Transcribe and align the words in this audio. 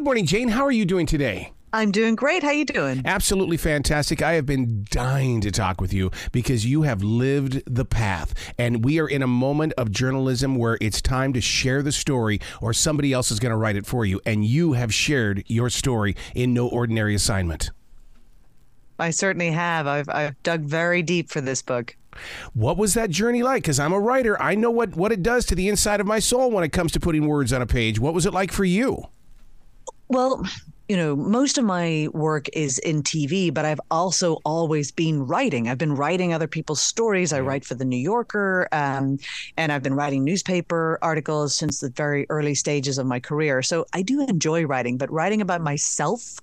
Good 0.00 0.06
morning, 0.06 0.24
Jane. 0.24 0.48
How 0.48 0.64
are 0.64 0.72
you 0.72 0.86
doing 0.86 1.04
today? 1.04 1.52
I'm 1.74 1.90
doing 1.90 2.14
great. 2.14 2.42
How 2.42 2.48
are 2.48 2.54
you 2.54 2.64
doing? 2.64 3.02
Absolutely 3.04 3.58
fantastic. 3.58 4.22
I 4.22 4.32
have 4.32 4.46
been 4.46 4.86
dying 4.88 5.42
to 5.42 5.50
talk 5.50 5.78
with 5.78 5.92
you 5.92 6.10
because 6.32 6.64
you 6.64 6.82
have 6.84 7.02
lived 7.02 7.62
the 7.66 7.84
path 7.84 8.32
and 8.56 8.82
we 8.82 8.98
are 8.98 9.06
in 9.06 9.22
a 9.22 9.26
moment 9.26 9.74
of 9.76 9.90
journalism 9.90 10.56
where 10.56 10.78
it's 10.80 11.02
time 11.02 11.34
to 11.34 11.42
share 11.42 11.82
the 11.82 11.92
story 11.92 12.40
or 12.62 12.72
somebody 12.72 13.12
else 13.12 13.30
is 13.30 13.38
going 13.40 13.50
to 13.50 13.58
write 13.58 13.76
it 13.76 13.84
for 13.84 14.06
you 14.06 14.22
and 14.24 14.46
you 14.46 14.72
have 14.72 14.94
shared 14.94 15.44
your 15.48 15.68
story 15.68 16.16
in 16.34 16.54
no 16.54 16.66
ordinary 16.66 17.14
assignment. 17.14 17.70
I 18.98 19.10
certainly 19.10 19.50
have. 19.50 19.86
I've 19.86 20.08
I've 20.08 20.42
dug 20.42 20.62
very 20.62 21.02
deep 21.02 21.28
for 21.28 21.42
this 21.42 21.60
book. 21.60 21.94
What 22.54 22.78
was 22.78 22.94
that 22.94 23.10
journey 23.10 23.42
like? 23.42 23.64
Because 23.64 23.78
I'm 23.78 23.92
a 23.92 24.00
writer. 24.00 24.40
I 24.40 24.54
know 24.54 24.70
what, 24.70 24.96
what 24.96 25.12
it 25.12 25.22
does 25.22 25.44
to 25.44 25.54
the 25.54 25.68
inside 25.68 26.00
of 26.00 26.06
my 26.06 26.20
soul 26.20 26.50
when 26.50 26.64
it 26.64 26.72
comes 26.72 26.90
to 26.92 27.00
putting 27.00 27.26
words 27.26 27.52
on 27.52 27.60
a 27.60 27.66
page. 27.66 28.00
What 28.00 28.14
was 28.14 28.24
it 28.24 28.32
like 28.32 28.50
for 28.50 28.64
you? 28.64 29.04
Well, 30.10 30.42
you 30.88 30.96
know, 30.96 31.14
most 31.14 31.56
of 31.56 31.64
my 31.64 32.08
work 32.12 32.48
is 32.52 32.80
in 32.80 33.04
TV, 33.04 33.54
but 33.54 33.64
I've 33.64 33.80
also 33.92 34.38
always 34.44 34.90
been 34.90 35.24
writing. 35.24 35.68
I've 35.68 35.78
been 35.78 35.94
writing 35.94 36.34
other 36.34 36.48
people's 36.48 36.82
stories. 36.82 37.32
I 37.32 37.38
write 37.38 37.64
for 37.64 37.76
the 37.76 37.84
New 37.84 37.96
Yorker, 37.96 38.66
um, 38.72 39.18
and 39.56 39.70
I've 39.70 39.84
been 39.84 39.94
writing 39.94 40.24
newspaper 40.24 40.98
articles 41.00 41.54
since 41.54 41.78
the 41.78 41.90
very 41.90 42.26
early 42.28 42.56
stages 42.56 42.98
of 42.98 43.06
my 43.06 43.20
career. 43.20 43.62
So 43.62 43.86
I 43.92 44.02
do 44.02 44.26
enjoy 44.26 44.64
writing, 44.64 44.98
but 44.98 45.12
writing 45.12 45.40
about 45.40 45.60
myself 45.60 46.40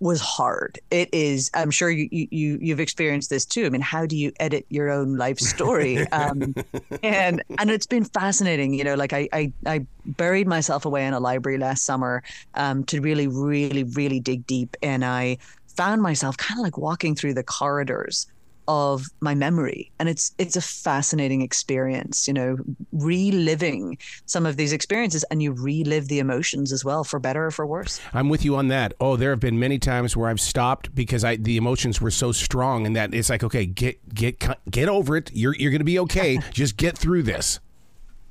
was 0.00 0.20
hard. 0.20 0.78
It 0.90 1.08
is. 1.12 1.50
I'm 1.54 1.70
sure 1.70 1.90
you 1.90 2.08
you 2.10 2.58
you've 2.60 2.80
experienced 2.80 3.30
this 3.30 3.44
too. 3.44 3.66
I 3.66 3.70
mean, 3.70 3.80
how 3.80 4.06
do 4.06 4.16
you 4.16 4.32
edit 4.38 4.66
your 4.68 4.90
own 4.90 5.16
life 5.16 5.38
story? 5.38 6.06
Um, 6.08 6.54
and 7.02 7.42
and 7.58 7.70
it's 7.70 7.86
been 7.86 8.04
fascinating. 8.04 8.74
You 8.74 8.84
know, 8.84 8.94
like 8.94 9.12
I 9.12 9.28
I, 9.32 9.52
I 9.66 9.86
buried 10.04 10.46
myself 10.46 10.84
away 10.84 11.06
in 11.06 11.14
a 11.14 11.20
library 11.20 11.58
last 11.58 11.84
summer 11.84 12.22
um, 12.54 12.84
to 12.84 13.00
really 13.00 13.26
really 13.26 13.84
really 13.84 14.20
dig 14.20 14.46
deep, 14.46 14.76
and 14.82 15.04
I 15.04 15.38
found 15.76 16.02
myself 16.02 16.36
kind 16.36 16.58
of 16.58 16.64
like 16.64 16.76
walking 16.76 17.14
through 17.14 17.34
the 17.34 17.44
corridors 17.44 18.26
of 18.68 19.06
my 19.20 19.34
memory. 19.34 19.90
And 19.98 20.08
it's 20.08 20.32
it's 20.38 20.54
a 20.54 20.60
fascinating 20.60 21.42
experience 21.42 22.28
you 22.28 22.34
know 22.34 22.58
reliving 22.92 23.98
some 24.26 24.46
of 24.46 24.56
these 24.56 24.72
experiences 24.72 25.24
and 25.30 25.42
you 25.42 25.52
relive 25.52 26.06
the 26.08 26.20
emotions 26.20 26.72
as 26.72 26.84
well 26.84 27.02
for 27.02 27.18
better 27.18 27.46
or 27.46 27.50
for 27.50 27.66
worse. 27.66 28.00
I'm 28.12 28.28
with 28.28 28.44
you 28.44 28.54
on 28.54 28.68
that. 28.68 28.94
Oh 29.00 29.16
there 29.16 29.30
have 29.30 29.40
been 29.40 29.58
many 29.58 29.78
times 29.78 30.16
where 30.16 30.28
i've 30.28 30.40
stopped 30.40 30.94
because 30.94 31.24
i 31.24 31.36
the 31.36 31.56
emotions 31.56 32.00
were 32.00 32.10
so 32.10 32.30
strong 32.30 32.86
and 32.86 32.94
that 32.94 33.14
it's 33.14 33.30
like 33.30 33.42
okay 33.42 33.66
get 33.66 34.14
get 34.14 34.38
get 34.70 34.88
over 34.88 35.16
it. 35.16 35.30
You're 35.32 35.56
you're 35.56 35.70
going 35.70 35.80
to 35.80 35.84
be 35.84 35.98
okay. 36.00 36.38
Just 36.52 36.76
get 36.76 36.96
through 36.96 37.22
this. 37.22 37.58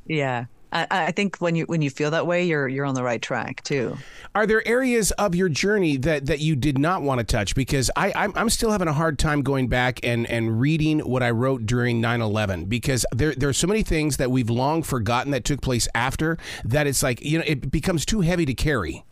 Yeah 0.06 0.46
I, 0.72 0.88
I 0.90 1.12
think 1.12 1.38
when 1.38 1.56
you 1.56 1.66
when 1.66 1.82
you 1.82 1.90
feel 1.90 2.12
that 2.12 2.28
way, 2.28 2.46
you're 2.46 2.68
you're 2.68 2.86
on 2.86 2.96
the 2.96 3.04
right 3.04 3.22
track 3.22 3.64
too. 3.64 3.98
Are 4.36 4.46
there 4.46 4.68
areas 4.68 5.12
of 5.12 5.34
your 5.34 5.50
journey 5.50 5.98
that, 5.98 6.26
that 6.28 6.40
you 6.40 6.56
did 6.56 6.78
not 6.78 7.02
want 7.02 7.20
to 7.20 7.24
touch? 7.24 7.56
Because 7.56 7.90
I 7.96 8.12
I'm, 8.16 8.34
I'm 8.36 8.50
still 8.50 8.72
having 8.72 8.88
a 8.88 8.94
hard 8.94 9.18
time 9.18 9.42
going 9.42 9.68
back 9.68 10.00
and, 10.04 10.30
and 10.30 10.60
reading 10.60 11.00
what 11.00 11.24
I 11.24 11.32
wrote 11.32 11.66
during 11.66 12.02
9/11 12.02 12.68
because 12.68 13.06
there 13.12 13.34
there 13.34 13.50
are 13.50 13.54
so 13.54 13.68
many 13.68 13.84
things 13.84 14.18
that 14.18 14.30
we've 14.30 14.50
long 14.50 14.84
forgotten 14.84 15.32
that 15.32 15.44
took 15.44 15.62
place 15.62 15.88
after 15.96 16.38
that 16.66 16.88
it's 16.88 17.02
like 17.02 17.22
you 17.22 17.38
know 17.38 17.44
it 17.48 17.72
becomes 17.72 18.06
too 18.06 18.22
heavy 18.22 18.46
to 18.46 18.54
carry. 18.54 19.04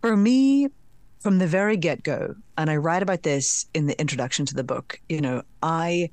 For 0.00 0.16
me, 0.16 0.68
from 1.20 1.38
the 1.38 1.46
very 1.46 1.76
get 1.76 2.02
go, 2.02 2.34
and 2.58 2.68
I 2.68 2.76
write 2.76 3.02
about 3.02 3.22
this 3.22 3.66
in 3.74 3.86
the 3.86 4.00
introduction 4.00 4.46
to 4.46 4.54
the 4.54 4.64
book. 4.64 5.00
You 5.08 5.20
know, 5.20 5.42
I 5.62 6.10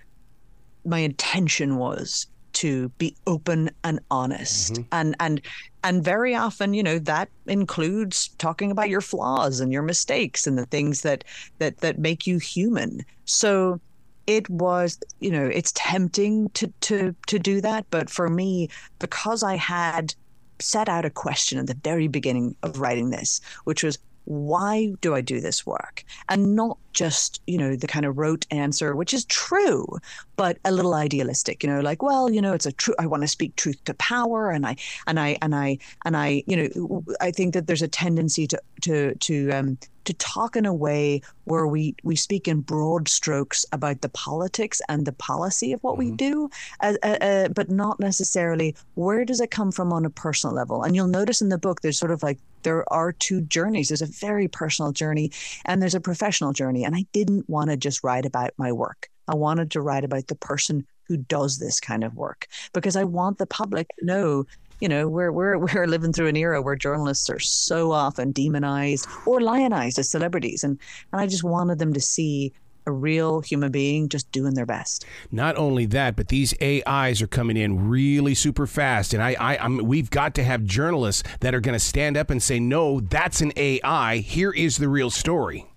my 0.86 1.00
intention 1.00 1.78
was 1.78 2.28
to 2.60 2.90
be 2.98 3.16
open 3.26 3.70
and 3.86 4.02
honest 4.12 4.74
mm-hmm. 4.74 4.84
and 4.92 5.16
and 5.22 5.42
and 5.86 6.04
very 6.04 6.36
often 6.36 6.74
you 6.74 6.84
know 6.84 7.00
that 7.00 7.30
includes 7.46 8.28
talking 8.38 8.70
about 8.70 8.90
your 8.90 9.00
flaws 9.00 9.62
and 9.62 9.72
your 9.72 9.82
mistakes 9.82 10.46
and 10.46 10.58
the 10.58 10.66
things 10.66 11.02
that 11.02 11.24
that 11.60 11.78
that 11.78 12.00
make 12.00 12.28
you 12.28 12.38
human 12.38 13.00
so 13.24 13.80
it 14.28 14.50
was 14.50 15.00
you 15.22 15.32
know 15.32 15.46
it's 15.46 15.72
tempting 15.74 16.50
to 16.50 16.68
to 16.82 17.16
to 17.28 17.40
do 17.40 17.62
that 17.62 17.86
but 17.92 18.10
for 18.10 18.28
me 18.28 18.68
because 19.00 19.42
i 19.42 19.56
had 19.56 20.14
set 20.60 20.90
out 20.90 21.06
a 21.06 21.10
question 21.10 21.60
at 21.60 21.68
the 21.68 21.80
very 21.82 22.10
beginning 22.10 22.54
of 22.62 22.82
writing 22.82 23.10
this 23.10 23.40
which 23.64 23.86
was 23.86 23.98
why 24.30 24.94
do 25.02 25.16
I 25.16 25.22
do 25.22 25.42
this 25.42 25.66
work? 25.66 26.04
And 26.30 26.56
not 26.56 26.78
just, 27.00 27.42
you 27.48 27.58
know, 27.58 27.78
the 27.78 27.88
kind 27.88 28.06
of 28.06 28.18
rote 28.18 28.46
answer, 28.52 28.94
which 28.94 29.14
is 29.14 29.24
true, 29.24 29.88
but 30.36 30.58
a 30.66 30.72
little 30.72 30.94
idealistic, 30.94 31.64
you 31.64 31.70
know, 31.70 31.80
like, 31.80 32.04
well, 32.04 32.30
you 32.30 32.42
know, 32.42 32.52
it's 32.52 32.66
a 32.66 32.74
true, 32.74 32.94
I 33.00 33.08
want 33.08 33.24
to 33.24 33.28
speak 33.28 33.56
truth 33.56 33.82
to 33.86 33.94
power. 33.94 34.52
And 34.52 34.68
I, 34.68 34.76
and 35.08 35.18
I, 35.18 35.38
and 35.42 35.56
I, 35.56 35.78
and 36.04 36.18
I, 36.18 36.44
you 36.46 36.58
know, 36.58 37.06
I 37.22 37.32
think 37.32 37.54
that 37.54 37.68
there's 37.68 37.82
a 37.82 37.88
tendency 37.88 38.48
to, 38.48 38.62
to, 38.82 39.16
to, 39.16 39.52
um, 39.52 39.78
to 40.04 40.14
talk 40.16 40.58
in 40.58 40.66
a 40.66 40.74
way 40.74 41.22
where 41.44 41.68
we 41.68 41.96
we 42.04 42.16
speak 42.16 42.48
in 42.48 42.62
broad 42.62 43.08
strokes 43.08 43.64
about 43.72 44.02
the 44.02 44.10
politics 44.10 44.82
and 44.90 45.06
the 45.06 45.12
policy 45.12 45.72
of 45.72 45.84
what 45.84 46.00
mm-hmm. 46.00 46.12
we 46.12 46.18
do, 46.18 46.50
uh, 46.80 46.96
uh, 47.04 47.18
uh, 47.22 47.48
but 47.50 47.70
not 47.70 48.00
necessarily 48.00 48.76
where 48.96 49.24
does 49.24 49.40
it 49.40 49.52
come 49.52 49.72
from 49.72 49.94
on 49.94 50.06
a 50.06 50.10
personal 50.10 50.56
level. 50.56 50.82
And 50.82 50.96
you'll 50.96 51.08
notice 51.08 51.42
in 51.44 51.50
the 51.50 51.60
book 51.60 51.82
there's 51.82 52.00
sort 52.00 52.12
of 52.12 52.24
like 52.24 52.40
there 52.64 52.92
are 52.92 53.12
two 53.12 53.42
journeys. 53.42 53.90
There's 53.90 54.02
a 54.02 54.06
very 54.06 54.48
personal 54.48 54.92
journey 54.92 55.32
and 55.66 55.82
there's 55.82 55.96
a 55.96 56.02
professional 56.02 56.54
journey. 56.54 56.84
And 56.90 56.96
I 56.96 57.06
didn't 57.14 57.48
want 57.48 57.70
to 57.70 57.78
just 57.78 58.04
write 58.04 58.26
about 58.26 58.50
my 58.58 58.72
work. 58.72 59.10
I 59.28 59.36
wanted 59.36 59.70
to 59.72 59.82
write 59.82 60.04
about 60.04 60.26
the 60.26 60.34
person 60.34 60.88
who 61.04 61.18
does 61.18 61.60
this 61.60 61.80
kind 61.80 62.04
of 62.04 62.16
work 62.16 62.48
because 62.74 62.96
I 62.96 63.04
want 63.04 63.38
the 63.38 63.46
public 63.46 63.88
to 64.00 64.06
know 64.06 64.46
you 64.80 64.90
know, 64.90 65.08
we're 65.08 65.32
we're 65.32 65.58
we're 65.76 65.86
living 65.86 66.14
through 66.14 66.30
an 66.30 66.36
era 66.36 66.64
where 66.64 66.76
journalists 66.76 67.30
are 67.30 67.38
so 67.38 67.92
often 67.92 68.32
demonized 68.32 69.08
or 69.28 69.40
lionized 69.40 70.00
as 70.00 70.10
celebrities, 70.10 70.64
and 70.64 70.80
and 71.12 71.22
I 71.22 71.28
just 71.28 71.44
wanted 71.44 71.78
them 71.78 71.94
to 71.94 72.02
see 72.02 72.54
a 72.88 72.92
real 72.92 73.42
human 73.42 73.72
being 73.72 74.10
just 74.10 74.32
doing 74.32 74.56
their 74.56 74.66
best. 74.66 75.06
Not 75.32 75.58
only 75.58 75.86
that, 75.88 76.16
but 76.16 76.30
these 76.30 76.56
AIs 76.60 77.22
are 77.22 77.28
coming 77.28 77.56
in 77.56 77.88
really 77.88 78.34
super 78.34 78.66
fast, 78.66 79.14
and 79.14 79.22
I, 79.22 79.36
I, 79.40 79.58
I'm, 79.58 79.78
we've 79.80 80.10
got 80.10 80.34
to 80.36 80.44
have 80.44 80.64
journalists 80.64 81.24
that 81.42 81.54
are 81.54 81.60
going 81.60 81.76
to 81.76 81.80
stand 81.80 82.18
up 82.18 82.32
and 82.32 82.42
say, 82.42 82.60
"No, 82.60 83.00
that's 83.00 83.42
an 83.42 83.54
AI. 83.56 84.18
Here 84.18 84.52
is 84.52 84.78
the 84.78 84.90
real 84.90 85.12
story." 85.12 85.69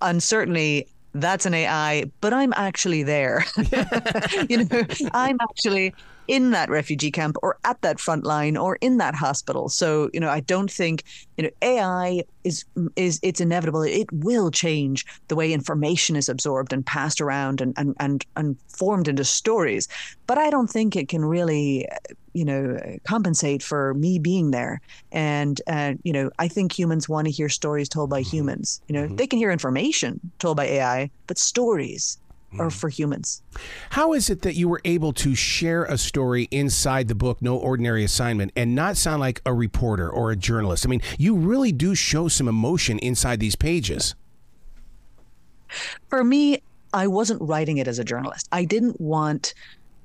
And 0.00 0.22
certainly, 0.22 0.88
that's 1.14 1.46
an 1.46 1.54
AI, 1.54 2.10
but 2.20 2.32
I'm 2.32 2.52
actually 2.54 3.02
there. 3.02 3.44
you 4.48 4.64
know, 4.64 4.82
I'm 5.12 5.38
actually 5.40 5.94
in 6.28 6.50
that 6.50 6.70
refugee 6.70 7.10
camp 7.10 7.36
or 7.42 7.58
at 7.64 7.80
that 7.82 8.00
front 8.00 8.24
line 8.24 8.56
or 8.56 8.76
in 8.76 8.98
that 8.98 9.14
hospital. 9.14 9.68
So, 9.68 10.10
you 10.12 10.20
know, 10.20 10.30
I 10.30 10.40
don't 10.40 10.70
think, 10.70 11.04
you 11.36 11.44
know, 11.44 11.50
AI 11.62 12.24
is 12.44 12.64
is 12.96 13.18
it's 13.22 13.40
inevitable. 13.40 13.82
It 13.82 14.10
will 14.12 14.50
change 14.50 15.06
the 15.28 15.36
way 15.36 15.52
information 15.52 16.16
is 16.16 16.28
absorbed 16.28 16.72
and 16.72 16.84
passed 16.84 17.20
around 17.20 17.60
and 17.60 17.74
and 17.76 17.94
and, 18.00 18.24
and 18.36 18.56
formed 18.68 19.08
into 19.08 19.24
stories. 19.24 19.88
But 20.26 20.38
I 20.38 20.50
don't 20.50 20.68
think 20.68 20.96
it 20.96 21.08
can 21.08 21.24
really 21.24 21.86
you 22.34 22.44
know 22.44 22.78
compensate 23.04 23.62
for 23.62 23.94
me 23.94 24.18
being 24.18 24.50
there 24.50 24.80
and 25.12 25.62
uh, 25.68 25.94
you 26.02 26.12
know 26.12 26.30
i 26.38 26.48
think 26.48 26.76
humans 26.76 27.08
want 27.08 27.26
to 27.26 27.30
hear 27.30 27.48
stories 27.48 27.88
told 27.88 28.10
by 28.10 28.20
mm-hmm. 28.20 28.36
humans 28.36 28.80
you 28.88 28.92
know 28.92 29.06
mm-hmm. 29.06 29.16
they 29.16 29.26
can 29.26 29.38
hear 29.38 29.52
information 29.52 30.20
told 30.40 30.56
by 30.56 30.66
ai 30.66 31.08
but 31.28 31.38
stories 31.38 32.18
or 32.58 32.70
for 32.70 32.88
humans. 32.88 33.42
How 33.90 34.12
is 34.12 34.30
it 34.30 34.42
that 34.42 34.54
you 34.54 34.68
were 34.68 34.80
able 34.84 35.12
to 35.14 35.34
share 35.34 35.84
a 35.84 35.98
story 35.98 36.48
inside 36.50 37.08
the 37.08 37.14
book, 37.14 37.40
No 37.40 37.56
Ordinary 37.56 38.04
Assignment, 38.04 38.52
and 38.56 38.74
not 38.74 38.96
sound 38.96 39.20
like 39.20 39.40
a 39.46 39.52
reporter 39.52 40.08
or 40.08 40.30
a 40.30 40.36
journalist? 40.36 40.86
I 40.86 40.88
mean, 40.88 41.02
you 41.18 41.36
really 41.36 41.72
do 41.72 41.94
show 41.94 42.28
some 42.28 42.48
emotion 42.48 42.98
inside 42.98 43.40
these 43.40 43.56
pages. 43.56 44.14
For 46.08 46.22
me, 46.22 46.62
I 46.92 47.08
wasn't 47.08 47.42
writing 47.42 47.78
it 47.78 47.88
as 47.88 47.98
a 47.98 48.04
journalist. 48.04 48.48
I 48.52 48.64
didn't 48.64 49.00
want, 49.00 49.54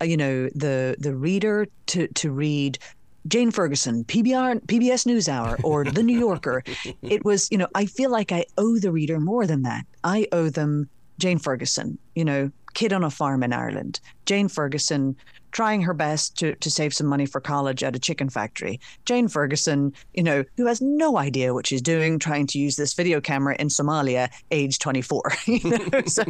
uh, 0.02 0.06
you 0.06 0.18
know, 0.18 0.50
the 0.56 0.96
the 0.98 1.16
reader 1.16 1.68
to 1.88 2.08
to 2.08 2.32
read 2.32 2.80
Jane 3.28 3.52
Ferguson, 3.52 4.04
PBR, 4.06 4.66
PBS 4.66 5.06
NewsHour, 5.06 5.64
or 5.64 5.84
The 5.86 6.04
New 6.04 6.18
Yorker. 6.18 6.64
it 7.04 7.24
was, 7.24 7.48
you 7.52 7.58
know, 7.58 7.68
I 7.76 7.86
feel 7.86 8.10
like 8.10 8.32
I 8.32 8.46
owe 8.58 8.80
the 8.80 8.92
reader 8.92 9.20
more 9.20 9.46
than 9.46 9.64
that. 9.64 9.86
I 10.04 10.28
owe 10.32 10.50
them 10.50 10.90
Jane 11.20 11.38
Ferguson, 11.38 11.98
you 12.16 12.26
know, 12.26 12.52
kid 12.74 12.94
on 12.94 13.04
a 13.04 13.10
farm 13.10 13.44
in 13.44 13.54
Ireland. 13.54 14.00
Jane 14.26 14.48
Ferguson 14.48 15.16
trying 15.52 15.82
her 15.82 15.94
best 15.94 16.38
to, 16.38 16.56
to 16.56 16.70
save 16.70 16.94
some 16.94 17.08
money 17.08 17.26
for 17.26 17.42
college 17.42 17.84
at 17.84 17.96
a 17.96 18.00
chicken 18.00 18.30
factory. 18.30 18.80
Jane 19.06 19.28
Ferguson, 19.28 19.94
you 20.14 20.24
know, 20.24 20.44
who 20.58 20.66
has 20.68 20.82
no 20.82 21.18
idea 21.18 21.54
what 21.54 21.68
she's 21.68 21.82
doing, 21.82 22.20
trying 22.20 22.48
to 22.48 22.60
use 22.60 22.76
this 22.76 22.94
video 22.94 23.20
camera 23.20 23.56
in 23.60 23.68
Somalia, 23.68 24.30
age 24.52 24.80
24. 24.80 25.22
You 25.46 25.70
know? 25.70 26.02
so 26.06 26.24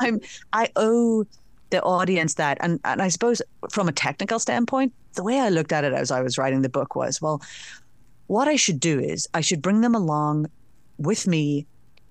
I'm 0.00 0.20
I 0.52 0.68
owe 0.76 1.24
the 1.70 1.82
audience 1.82 2.34
that 2.34 2.58
and, 2.60 2.80
and 2.84 3.02
I 3.02 3.08
suppose 3.08 3.42
from 3.70 3.88
a 3.88 3.92
technical 3.92 4.38
standpoint, 4.38 4.92
the 5.14 5.24
way 5.24 5.40
I 5.40 5.48
looked 5.48 5.72
at 5.72 5.84
it 5.84 5.92
as 5.92 6.10
I 6.10 6.20
was 6.20 6.38
writing 6.38 6.62
the 6.62 6.68
book 6.68 6.94
was, 6.94 7.20
well, 7.20 7.42
what 8.28 8.46
I 8.46 8.56
should 8.56 8.78
do 8.78 9.00
is 9.00 9.28
I 9.34 9.40
should 9.40 9.60
bring 9.60 9.80
them 9.80 9.94
along 9.94 10.46
with 10.98 11.26
me 11.26 11.66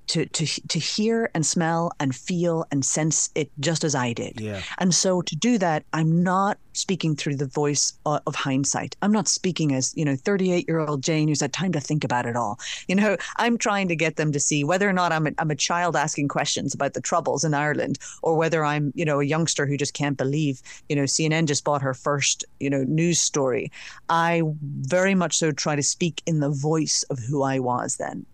to 0.10 0.26
to 0.26 0.46
to 0.68 0.80
hear 0.80 1.30
and 1.34 1.46
smell 1.46 1.92
and 2.00 2.16
feel 2.16 2.66
and 2.72 2.84
sense 2.84 3.30
it 3.36 3.50
just 3.60 3.84
as 3.84 3.96
I 3.96 4.14
did. 4.14 4.42
Yeah. 4.42 4.62
And 4.80 4.94
so 4.94 5.22
to 5.22 5.36
do 5.36 5.58
that, 5.60 5.86
I'm 5.94 6.24
not 6.24 6.58
speaking 6.74 7.16
through 7.16 7.36
the 7.36 7.46
voice 7.46 7.94
of, 8.06 8.22
of 8.26 8.36
hindsight. 8.36 8.96
I'm 9.02 9.12
not 9.12 9.28
speaking 9.28 9.74
as 9.74 9.94
you 9.96 10.04
know 10.04 10.16
38 10.16 10.68
year 10.68 10.80
old 10.80 11.04
Jane 11.04 11.28
who's 11.28 11.42
had 11.42 11.54
time 11.54 11.72
to 11.74 11.80
think 11.80 12.04
about 12.04 12.26
it 12.26 12.36
all. 12.36 12.60
You 12.88 12.96
know, 12.96 13.18
I'm 13.38 13.58
trying 13.58 13.88
to 13.90 13.96
get 13.96 14.16
them 14.16 14.32
to 14.32 14.40
see 14.40 14.64
whether 14.64 14.90
or 14.90 14.94
not 14.94 15.12
I'm 15.12 15.28
a, 15.28 15.32
I'm 15.38 15.52
a 15.52 15.56
child 15.56 15.96
asking 15.96 16.28
questions 16.28 16.74
about 16.74 16.96
the 16.96 17.02
troubles 17.02 17.44
in 17.44 17.54
Ireland, 17.54 18.00
or 18.24 18.36
whether 18.36 18.66
I'm 18.66 18.92
you 18.96 19.06
know 19.06 19.20
a 19.20 19.26
youngster 19.26 19.68
who 19.68 19.78
just 19.78 19.94
can't 19.94 20.18
believe 20.18 20.62
you 20.90 20.96
know 20.96 21.04
CNN 21.04 21.46
just 21.46 21.64
bought 21.64 21.84
her 21.84 21.94
first 21.94 22.44
you 22.60 22.70
know 22.70 22.84
news 22.84 23.22
story. 23.22 23.72
I 24.10 24.42
very 24.62 25.14
much 25.14 25.38
so 25.38 25.52
try 25.52 25.76
to 25.76 25.84
speak 25.84 26.24
in 26.26 26.40
the 26.40 26.50
voice 26.50 27.04
of 27.12 27.20
who 27.20 27.44
I 27.44 27.60
was 27.60 27.98
then. 27.98 28.26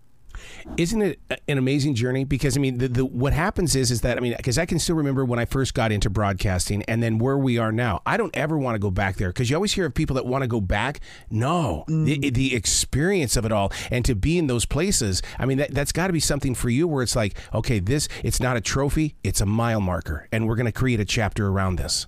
Isn't 0.76 1.02
it 1.02 1.20
an 1.48 1.58
amazing 1.58 1.94
journey? 1.94 2.24
Because 2.24 2.56
I 2.56 2.60
mean, 2.60 2.78
the, 2.78 2.88
the 2.88 3.04
what 3.04 3.32
happens 3.32 3.76
is 3.76 3.90
is 3.90 4.00
that 4.02 4.16
I 4.16 4.20
mean, 4.20 4.34
because 4.36 4.58
I 4.58 4.66
can 4.66 4.78
still 4.78 4.96
remember 4.96 5.24
when 5.24 5.38
I 5.38 5.44
first 5.44 5.74
got 5.74 5.92
into 5.92 6.10
broadcasting, 6.10 6.82
and 6.84 7.02
then 7.02 7.18
where 7.18 7.38
we 7.38 7.58
are 7.58 7.72
now. 7.72 8.02
I 8.06 8.16
don't 8.16 8.36
ever 8.36 8.58
want 8.58 8.74
to 8.74 8.78
go 8.78 8.90
back 8.90 9.16
there 9.16 9.28
because 9.28 9.50
you 9.50 9.56
always 9.56 9.72
hear 9.72 9.86
of 9.86 9.94
people 9.94 10.14
that 10.14 10.26
want 10.26 10.42
to 10.42 10.48
go 10.48 10.60
back. 10.60 11.00
No, 11.30 11.84
mm. 11.88 12.04
the, 12.04 12.30
the 12.30 12.54
experience 12.54 13.36
of 13.36 13.44
it 13.44 13.52
all, 13.52 13.72
and 13.90 14.04
to 14.04 14.14
be 14.14 14.38
in 14.38 14.46
those 14.46 14.64
places. 14.64 15.22
I 15.38 15.46
mean, 15.46 15.58
that, 15.58 15.72
that's 15.72 15.92
got 15.92 16.08
to 16.08 16.12
be 16.12 16.20
something 16.20 16.54
for 16.54 16.68
you 16.68 16.88
where 16.88 17.02
it's 17.02 17.16
like, 17.16 17.38
okay, 17.54 17.78
this 17.78 18.08
it's 18.22 18.40
not 18.40 18.56
a 18.56 18.60
trophy, 18.60 19.14
it's 19.22 19.40
a 19.40 19.46
mile 19.46 19.80
marker, 19.80 20.28
and 20.32 20.46
we're 20.46 20.56
going 20.56 20.66
to 20.66 20.72
create 20.72 21.00
a 21.00 21.04
chapter 21.04 21.48
around 21.48 21.76
this. 21.76 22.06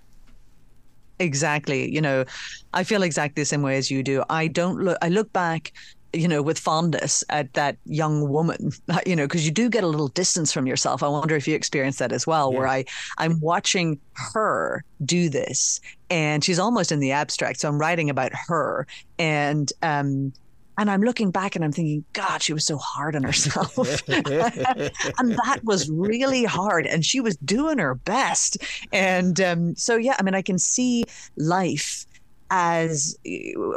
Exactly. 1.20 1.92
You 1.92 2.00
know, 2.00 2.24
I 2.72 2.84
feel 2.84 3.02
exactly 3.02 3.42
the 3.42 3.46
same 3.46 3.62
way 3.62 3.76
as 3.76 3.90
you 3.90 4.02
do. 4.02 4.22
I 4.30 4.46
don't 4.46 4.78
look. 4.80 4.98
I 5.02 5.08
look 5.08 5.32
back 5.32 5.72
you 6.18 6.26
know, 6.26 6.42
with 6.42 6.58
fondness 6.58 7.22
at 7.28 7.52
that 7.54 7.76
young 7.84 8.28
woman, 8.28 8.72
you 9.06 9.14
know, 9.14 9.24
because 9.24 9.46
you 9.46 9.52
do 9.52 9.70
get 9.70 9.84
a 9.84 9.86
little 9.86 10.08
distance 10.08 10.52
from 10.52 10.66
yourself. 10.66 11.02
I 11.02 11.08
wonder 11.08 11.36
if 11.36 11.46
you 11.46 11.54
experience 11.54 11.98
that 11.98 12.12
as 12.12 12.26
well, 12.26 12.52
yeah. 12.52 12.58
where 12.58 12.68
I 12.68 12.84
I'm 13.18 13.40
watching 13.40 14.00
her 14.32 14.84
do 15.04 15.28
this, 15.28 15.80
and 16.10 16.42
she's 16.42 16.58
almost 16.58 16.90
in 16.90 16.98
the 16.98 17.12
abstract. 17.12 17.60
So 17.60 17.68
I'm 17.68 17.78
writing 17.78 18.10
about 18.10 18.32
her, 18.48 18.86
and 19.18 19.72
um, 19.82 20.32
and 20.76 20.90
I'm 20.90 21.02
looking 21.02 21.30
back 21.30 21.56
and 21.56 21.64
I'm 21.64 21.72
thinking, 21.72 22.04
God, 22.12 22.42
she 22.42 22.52
was 22.52 22.64
so 22.64 22.78
hard 22.78 23.14
on 23.14 23.22
herself, 23.22 23.76
and 24.08 25.32
that 25.36 25.60
was 25.62 25.88
really 25.88 26.44
hard, 26.44 26.86
and 26.86 27.04
she 27.04 27.20
was 27.20 27.36
doing 27.36 27.78
her 27.78 27.94
best, 27.94 28.58
and 28.92 29.40
um, 29.40 29.76
so 29.76 29.96
yeah, 29.96 30.16
I 30.18 30.22
mean, 30.22 30.34
I 30.34 30.42
can 30.42 30.58
see 30.58 31.04
life 31.36 32.06
as 32.50 33.18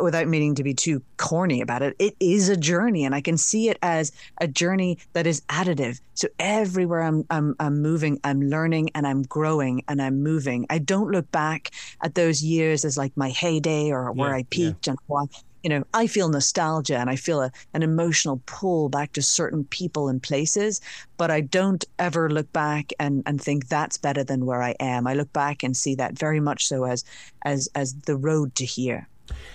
without 0.01 0.27
meaning 0.27 0.56
to 0.56 0.63
be 0.63 0.73
too 0.73 1.01
corny 1.18 1.62
about 1.62 1.81
it 1.81 1.95
it 2.00 2.15
is 2.19 2.50
a 2.50 2.57
journey 2.57 3.03
and 3.03 3.13
i 3.13 3.21
can 3.21 3.38
see 3.38 3.69
it 3.69 3.77
as 3.81 4.12
a 4.39 4.47
journey 4.47 4.97
that 5.13 5.27
is 5.27 5.41
additive. 5.50 6.00
So 6.13 6.27
everywhere 6.39 7.01
i'm 7.01 7.25
i'm, 7.29 7.56
I'm 7.59 7.81
moving 7.81 8.19
i'm 8.23 8.41
learning 8.41 8.91
and 8.95 9.06
i'm 9.07 9.23
growing 9.23 9.83
and 9.88 10.01
i'm 10.01 10.23
moving. 10.23 10.65
I 10.69 10.77
don't 10.77 11.12
look 11.12 11.31
back 11.31 11.71
at 12.01 12.15
those 12.15 12.44
years 12.44 12.85
as 12.85 12.97
like 12.97 13.15
my 13.15 13.29
heyday 13.29 13.91
or 13.91 14.12
where 14.12 14.29
yeah, 14.29 14.38
i 14.38 14.44
peaked 14.50 14.88
yeah. 14.88 14.91
and 14.91 15.00
what 15.07 15.29
you 15.63 15.69
know, 15.69 15.84
I 15.94 16.08
feel 16.08 16.30
nostalgia 16.30 16.98
and 16.98 17.10
I 17.10 17.16
feel 17.16 17.42
a, 17.42 17.52
an 17.74 17.84
emotional 17.84 18.42
pull 18.46 18.90
back 18.90 19.13
to 19.13 19.22
certain 19.22 19.63
people 19.66 20.10
and 20.10 20.22
places, 20.22 20.81
but 21.18 21.31
I 21.31 21.42
don't 21.42 21.84
ever 22.00 22.30
look 22.30 22.52
back 22.54 22.92
and, 23.00 23.24
and 23.25 23.42
think 23.42 23.68
that's 23.68 23.98
better 23.98 24.24
than 24.24 24.46
where 24.46 24.62
I 24.62 24.72
am. 24.80 25.08
I 25.08 25.13
look 25.13 25.31
back 25.34 25.63
and 25.63 25.75
see 25.78 25.96
that 25.96 26.18
very 26.18 26.40
much 26.40 26.68
so 26.68 26.86
as 26.86 27.04
as 27.44 27.69
as 27.75 27.94
the 28.06 28.18
road 28.18 28.56
to 28.56 28.66
here 28.66 29.08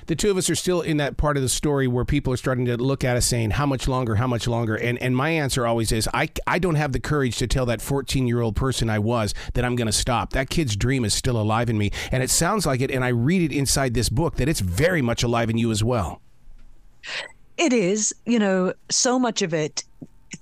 the 0.06 0.16
two 0.16 0.30
of 0.30 0.36
us 0.36 0.48
are 0.48 0.54
still 0.54 0.80
in 0.80 0.98
that 0.98 1.16
part 1.16 1.36
of 1.36 1.42
the 1.42 1.48
story 1.48 1.86
where 1.86 2.04
people 2.04 2.32
are 2.32 2.36
starting 2.36 2.64
to 2.66 2.76
look 2.76 3.04
at 3.04 3.16
us 3.16 3.26
saying, 3.26 3.50
how 3.50 3.66
much 3.66 3.88
longer, 3.88 4.16
how 4.16 4.26
much 4.26 4.46
longer? 4.46 4.76
And, 4.76 4.98
and 4.98 5.16
my 5.16 5.30
answer 5.30 5.66
always 5.66 5.92
is, 5.92 6.08
I, 6.14 6.28
I 6.46 6.58
don't 6.58 6.76
have 6.76 6.92
the 6.92 7.00
courage 7.00 7.36
to 7.38 7.46
tell 7.46 7.66
that 7.66 7.82
14 7.82 8.26
year 8.26 8.40
old 8.40 8.56
person 8.56 8.88
I 8.88 8.98
was 8.98 9.34
that 9.54 9.64
I'm 9.64 9.76
going 9.76 9.86
to 9.86 9.92
stop. 9.92 10.30
That 10.30 10.50
kid's 10.50 10.76
dream 10.76 11.04
is 11.04 11.14
still 11.14 11.40
alive 11.40 11.68
in 11.68 11.78
me. 11.78 11.90
And 12.12 12.22
it 12.22 12.30
sounds 12.30 12.66
like 12.66 12.80
it, 12.80 12.90
and 12.90 13.04
I 13.04 13.08
read 13.08 13.42
it 13.42 13.54
inside 13.54 13.94
this 13.94 14.08
book, 14.08 14.36
that 14.36 14.48
it's 14.48 14.60
very 14.60 15.02
much 15.02 15.22
alive 15.22 15.50
in 15.50 15.58
you 15.58 15.70
as 15.70 15.82
well. 15.82 16.20
It 17.56 17.72
is. 17.72 18.14
You 18.24 18.38
know, 18.38 18.74
so 18.90 19.18
much 19.18 19.42
of 19.42 19.54
it 19.54 19.84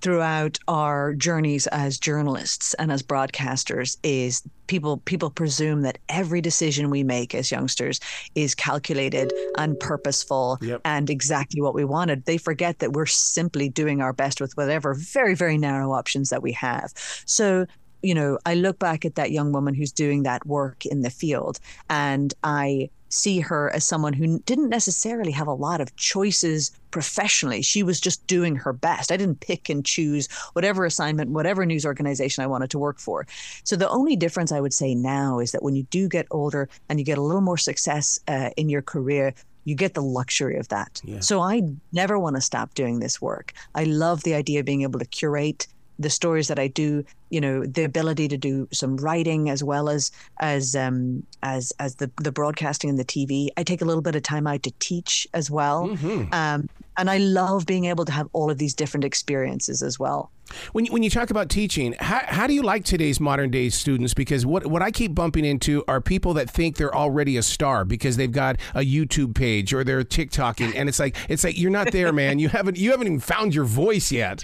throughout 0.00 0.58
our 0.68 1.14
journeys 1.14 1.66
as 1.68 1.98
journalists 1.98 2.74
and 2.74 2.92
as 2.92 3.02
broadcasters 3.02 3.96
is 4.02 4.42
people 4.66 4.98
people 4.98 5.30
presume 5.30 5.82
that 5.82 5.98
every 6.08 6.40
decision 6.40 6.90
we 6.90 7.02
make 7.02 7.34
as 7.34 7.50
youngsters 7.50 8.00
is 8.34 8.54
calculated 8.54 9.32
and 9.58 9.78
purposeful 9.78 10.58
yep. 10.62 10.80
and 10.84 11.10
exactly 11.10 11.60
what 11.60 11.74
we 11.74 11.84
wanted 11.84 12.24
they 12.24 12.38
forget 12.38 12.78
that 12.78 12.92
we're 12.92 13.06
simply 13.06 13.68
doing 13.68 14.00
our 14.00 14.12
best 14.12 14.40
with 14.40 14.52
whatever 14.56 14.94
very 14.94 15.34
very 15.34 15.58
narrow 15.58 15.92
options 15.92 16.30
that 16.30 16.42
we 16.42 16.52
have 16.52 16.92
so 17.26 17.66
you 18.04 18.14
know 18.14 18.38
i 18.46 18.54
look 18.54 18.78
back 18.78 19.04
at 19.04 19.14
that 19.14 19.30
young 19.30 19.52
woman 19.52 19.74
who's 19.74 19.92
doing 19.92 20.22
that 20.22 20.44
work 20.46 20.84
in 20.86 21.02
the 21.02 21.10
field 21.10 21.58
and 21.88 22.34
i 22.44 22.88
see 23.14 23.40
her 23.40 23.70
as 23.72 23.84
someone 23.84 24.12
who 24.12 24.40
didn't 24.40 24.68
necessarily 24.68 25.30
have 25.30 25.46
a 25.46 25.52
lot 25.52 25.80
of 25.80 25.94
choices 25.96 26.72
professionally. 26.90 27.62
She 27.62 27.82
was 27.82 28.00
just 28.00 28.26
doing 28.26 28.56
her 28.56 28.72
best. 28.72 29.12
I 29.12 29.16
didn't 29.16 29.40
pick 29.40 29.68
and 29.68 29.86
choose 29.86 30.28
whatever 30.52 30.84
assignment, 30.84 31.30
whatever 31.30 31.64
news 31.64 31.86
organization 31.86 32.42
I 32.42 32.48
wanted 32.48 32.70
to 32.70 32.78
work 32.78 32.98
for. 32.98 33.26
So 33.62 33.76
the 33.76 33.88
only 33.88 34.16
difference 34.16 34.50
I 34.50 34.60
would 34.60 34.74
say 34.74 34.94
now 34.94 35.38
is 35.38 35.52
that 35.52 35.62
when 35.62 35.76
you 35.76 35.84
do 35.84 36.08
get 36.08 36.26
older 36.30 36.68
and 36.88 36.98
you 36.98 37.04
get 37.04 37.18
a 37.18 37.22
little 37.22 37.40
more 37.40 37.58
success 37.58 38.18
uh, 38.26 38.50
in 38.56 38.68
your 38.68 38.82
career, 38.82 39.32
you 39.64 39.74
get 39.74 39.94
the 39.94 40.02
luxury 40.02 40.58
of 40.58 40.68
that. 40.68 41.00
Yeah. 41.04 41.20
So 41.20 41.40
I 41.40 41.62
never 41.92 42.18
want 42.18 42.36
to 42.36 42.42
stop 42.42 42.74
doing 42.74 42.98
this 42.98 43.20
work. 43.22 43.52
I 43.74 43.84
love 43.84 44.22
the 44.22 44.34
idea 44.34 44.60
of 44.60 44.66
being 44.66 44.82
able 44.82 44.98
to 44.98 45.06
curate 45.06 45.66
the 45.98 46.10
stories 46.10 46.48
that 46.48 46.58
I 46.58 46.68
do, 46.68 47.04
you 47.30 47.40
know, 47.40 47.64
the 47.64 47.84
ability 47.84 48.28
to 48.28 48.36
do 48.36 48.68
some 48.72 48.96
writing 48.96 49.50
as 49.50 49.62
well 49.62 49.88
as 49.88 50.10
as 50.40 50.74
um, 50.74 51.24
as 51.42 51.72
as 51.78 51.96
the 51.96 52.10
the 52.16 52.32
broadcasting 52.32 52.90
and 52.90 52.98
the 52.98 53.04
TV. 53.04 53.48
I 53.56 53.62
take 53.62 53.82
a 53.82 53.84
little 53.84 54.02
bit 54.02 54.16
of 54.16 54.22
time 54.22 54.46
out 54.46 54.62
to 54.64 54.72
teach 54.78 55.26
as 55.34 55.50
well, 55.50 55.88
mm-hmm. 55.88 56.32
um, 56.32 56.68
and 56.96 57.10
I 57.10 57.18
love 57.18 57.66
being 57.66 57.86
able 57.86 58.04
to 58.04 58.12
have 58.12 58.28
all 58.32 58.50
of 58.50 58.58
these 58.58 58.74
different 58.74 59.04
experiences 59.04 59.82
as 59.82 59.98
well. 59.98 60.30
When 60.72 60.84
you, 60.84 60.92
when 60.92 61.02
you 61.02 61.10
talk 61.10 61.30
about 61.30 61.48
teaching, 61.48 61.94
how, 61.98 62.20
how 62.26 62.46
do 62.46 62.52
you 62.52 62.62
like 62.62 62.84
today's 62.84 63.18
modern 63.18 63.50
day 63.50 63.70
students? 63.70 64.14
Because 64.14 64.44
what 64.44 64.66
what 64.66 64.82
I 64.82 64.90
keep 64.90 65.14
bumping 65.14 65.44
into 65.44 65.84
are 65.88 66.00
people 66.00 66.34
that 66.34 66.50
think 66.50 66.76
they're 66.76 66.94
already 66.94 67.36
a 67.36 67.42
star 67.42 67.84
because 67.84 68.16
they've 68.16 68.30
got 68.30 68.56
a 68.74 68.80
YouTube 68.80 69.34
page 69.34 69.72
or 69.72 69.84
they're 69.84 70.04
TikToking, 70.04 70.74
and 70.76 70.88
it's 70.88 70.98
like 70.98 71.16
it's 71.28 71.44
like 71.44 71.58
you're 71.58 71.70
not 71.70 71.92
there, 71.92 72.12
man. 72.12 72.38
You 72.38 72.48
haven't 72.48 72.76
you 72.76 72.90
haven't 72.90 73.06
even 73.06 73.20
found 73.20 73.54
your 73.54 73.64
voice 73.64 74.12
yet. 74.12 74.42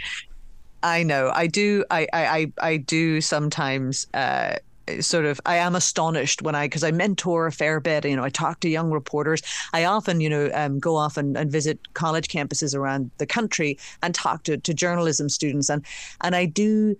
I 0.82 1.02
know. 1.02 1.30
I 1.34 1.46
do. 1.46 1.84
I 1.90 2.06
I 2.12 2.52
I 2.60 2.76
do 2.78 3.20
sometimes. 3.20 4.06
Uh, 4.14 4.56
sort 4.98 5.24
of 5.24 5.40
i 5.46 5.54
am 5.54 5.76
astonished 5.76 6.42
when 6.42 6.56
i 6.56 6.64
because 6.66 6.82
i 6.82 6.90
mentor 6.90 7.46
a 7.46 7.52
fair 7.52 7.78
bit 7.78 8.04
you 8.04 8.16
know 8.16 8.24
i 8.24 8.28
talk 8.28 8.58
to 8.58 8.68
young 8.68 8.90
reporters 8.90 9.40
i 9.72 9.84
often 9.84 10.20
you 10.20 10.28
know 10.28 10.50
um, 10.52 10.80
go 10.80 10.96
off 10.96 11.16
and, 11.16 11.36
and 11.36 11.52
visit 11.52 11.78
college 11.94 12.26
campuses 12.26 12.74
around 12.74 13.08
the 13.18 13.26
country 13.26 13.78
and 14.02 14.16
talk 14.16 14.42
to, 14.42 14.56
to 14.56 14.75
journalism 14.75 15.28
students 15.28 15.68
and 15.68 15.84
and 16.22 16.34
i 16.34 16.44
do 16.44 16.96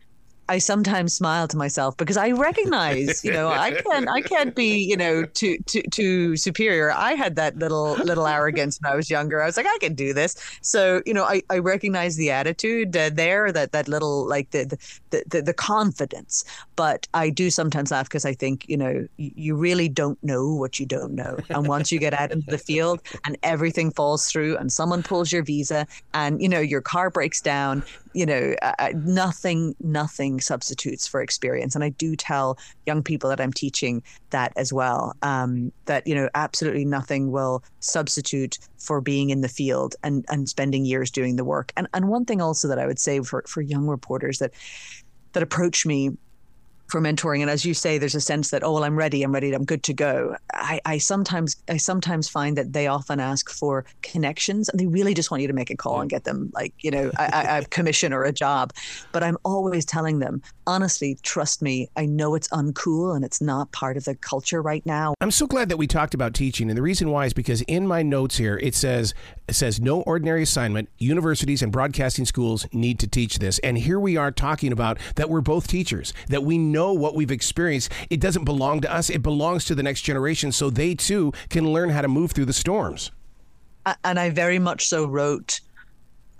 I 0.50 0.59
sometimes 0.59 1.14
smile 1.14 1.47
to 1.47 1.57
myself 1.57 1.97
because 1.97 2.16
I 2.16 2.33
recognize, 2.33 3.25
you 3.25 3.30
know, 3.30 3.49
I 3.49 3.71
can't, 3.71 4.09
I 4.09 4.21
can't 4.21 4.52
be, 4.52 4.78
you 4.78 4.97
know, 4.97 5.25
too, 5.25 5.59
too, 5.66 5.83
too 5.83 6.37
superior. 6.37 6.90
I 6.90 7.12
had 7.12 7.37
that 7.37 7.57
little, 7.57 7.92
little 7.92 8.26
arrogance 8.26 8.76
when 8.80 8.92
I 8.92 8.97
was 8.97 9.09
younger. 9.09 9.40
I 9.40 9.47
was 9.47 9.57
like, 9.57 9.66
I 9.66 9.78
can 9.78 9.95
do 9.95 10.12
this. 10.12 10.35
So, 10.61 11.02
you 11.07 11.14
know, 11.14 11.23
I, 11.23 11.42
I 11.50 11.59
recognize 11.59 12.16
the 12.16 12.33
attitude 12.33 12.97
uh, 12.97 13.11
there, 13.11 13.52
that, 13.52 13.71
that 13.71 13.87
little, 13.87 14.26
like 14.26 14.50
the, 14.50 14.76
the, 15.11 15.23
the, 15.28 15.42
the 15.42 15.54
confidence. 15.54 16.45
But 16.75 17.07
I 17.14 17.30
do 17.30 17.49
sometimes 17.49 17.92
laugh 17.92 18.09
because 18.09 18.25
I 18.25 18.35
think, 18.35 18.69
you 18.69 18.76
know, 18.76 19.07
you 19.19 19.54
really 19.54 19.88
don't 19.88 20.19
know 20.25 20.52
what 20.52 20.80
you 20.80 20.87
don't 20.87 21.12
know. 21.12 21.38
And 21.50 21.69
once 21.69 21.92
you 21.92 22.00
get 22.00 22.12
out 22.12 22.33
into 22.33 22.50
the 22.50 22.59
field 22.59 23.00
and 23.25 23.38
everything 23.45 23.92
falls 23.92 24.26
through 24.26 24.57
and 24.57 24.73
someone 24.73 25.04
pulls 25.04 25.30
your 25.30 25.45
visa 25.45 25.87
and, 26.12 26.42
you 26.42 26.49
know, 26.49 26.59
your 26.59 26.80
car 26.80 27.09
breaks 27.09 27.40
down, 27.40 27.85
you 28.12 28.26
know, 28.26 28.55
uh, 28.62 28.90
nothing, 28.95 29.75
nothing 29.81 30.40
substitutes 30.40 31.07
for 31.07 31.21
experience. 31.23 31.75
And 31.75 31.85
I 31.85 31.90
do 31.90 32.17
tell 32.17 32.59
young 32.87 33.02
people 33.02 33.31
that 33.31 33.40
I'm 33.40 33.52
teaching 33.52 34.02
that 34.31 34.52
as 34.57 34.73
well. 34.73 35.14
Um, 35.23 35.73
that 35.87 36.07
you 36.07 36.14
know, 36.14 36.29
absolutely 36.35 36.85
nothing 36.85 37.31
will 37.31 37.62
substitute 37.81 38.59
for 38.79 39.00
being 39.00 39.31
in 39.31 39.40
the 39.40 39.49
field 39.49 39.95
and 40.02 40.25
and 40.29 40.49
spending 40.49 40.85
years 40.85 41.11
doing 41.11 41.37
the 41.37 41.45
work. 41.45 41.73
And 41.76 41.88
and 41.95 42.09
one 42.09 42.25
thing 42.25 42.40
also 42.40 42.69
that 42.69 42.79
I 42.79 42.87
would 42.87 42.99
say 42.99 43.21
for 43.21 43.45
for 43.47 43.61
young 43.61 43.87
reporters 43.87 44.38
that 44.38 44.52
that 45.33 45.43
approach 45.43 45.87
me 45.87 46.11
for 46.90 47.00
mentoring. 47.00 47.40
And 47.40 47.50
as 47.50 47.64
you 47.64 47.75
say 47.75 47.99
there's 47.99 48.14
a 48.14 48.20
sense 48.20 48.50
that 48.50 48.62
oh 48.62 48.73
well 48.73 48.85
i'm 48.85 48.97
ready. 48.97 49.23
I'm 49.23 49.32
ready. 49.32 49.52
I'm 49.52 49.64
good 49.64 49.82
to 49.85 49.94
go. 49.94 50.37
I, 50.52 50.80
I 50.85 50.99
sometimes 50.99 51.56
i 51.68 51.76
sometimes 51.76 52.28
find 52.28 52.56
that 52.59 52.73
they 52.73 52.87
often 52.87 53.20
ask 53.20 53.50
for 53.50 53.85
connections 54.02 54.68
and 54.68 54.78
they 54.78 54.87
really 54.87 55.14
just 55.14 55.30
want 55.30 55.40
you 55.42 55.49
to 55.49 55.54
make 55.54 55.70
a 55.70 55.76
call 55.76 56.00
and 56.00 56.11
get 56.11 56.25
them 56.25 56.50
like 56.54 56.75
you 56.80 56.90
know 56.90 57.11
a, 57.18 57.59
a 57.59 57.64
commission 57.70 58.12
or 58.12 58.25
a 58.25 58.32
job. 58.32 58.73
But 59.12 59.23
i'm 59.23 59.38
always 59.44 59.85
telling 59.85 60.18
them 60.18 60.42
honestly 60.66 61.18
trust 61.23 61.62
me 61.62 61.88
i 61.97 62.06
know 62.06 62.35
it's 62.35 62.49
uncool 62.49 63.14
and 63.14 63.25
it's 63.25 63.40
not 63.40 63.70
part 63.73 63.97
of 63.97 64.04
the 64.04 64.14
culture 64.14 64.62
right 64.62 64.85
now. 64.87 65.14
I'm 65.20 65.30
so 65.30 65.47
glad 65.47 65.68
that 65.68 65.76
we 65.76 65.87
talked 65.87 66.14
about 66.14 66.35
teaching. 66.35 66.68
And 66.70 66.76
the 66.76 66.82
reason 66.82 67.11
why 67.11 67.26
is 67.26 67.32
because 67.32 67.62
in 67.62 67.87
my 67.87 68.02
notes 68.02 68.37
here 68.37 68.59
it 68.59 68.75
says 68.75 69.14
it 69.49 69.54
says 69.54 69.80
no 69.80 70.02
ordinary 70.02 70.42
assignment. 70.42 70.88
Universities 70.99 71.62
and 71.62 71.73
broadcasting 71.73 72.25
schools 72.25 72.66
need 72.73 72.99
to 73.00 73.06
teach 73.06 73.38
this. 73.38 73.59
And 73.61 73.76
here 73.78 73.99
we 73.99 74.16
are 74.16 74.30
talking 74.30 74.73
about 74.73 74.99
that 75.16 75.28
we're 75.28 75.40
both 75.40 75.66
teachers 75.66 76.12
that 76.28 76.44
we 76.44 76.56
know 76.59 76.79
know 76.80 76.92
what 76.94 77.14
we've 77.14 77.30
experienced. 77.30 77.92
It 78.08 78.20
doesn't 78.20 78.44
belong 78.44 78.80
to 78.80 78.92
us, 78.92 79.10
it 79.10 79.22
belongs 79.22 79.64
to 79.66 79.75
the 79.75 79.82
next 79.82 80.00
generation 80.00 80.50
so 80.50 80.70
they 80.70 80.94
too 80.94 81.32
can 81.50 81.72
learn 81.72 81.90
how 81.90 82.00
to 82.00 82.08
move 82.08 82.32
through 82.32 82.46
the 82.46 82.54
storms. 82.54 83.10
And 84.04 84.18
I 84.18 84.30
very 84.30 84.58
much 84.58 84.88
so 84.88 85.06
wrote 85.06 85.60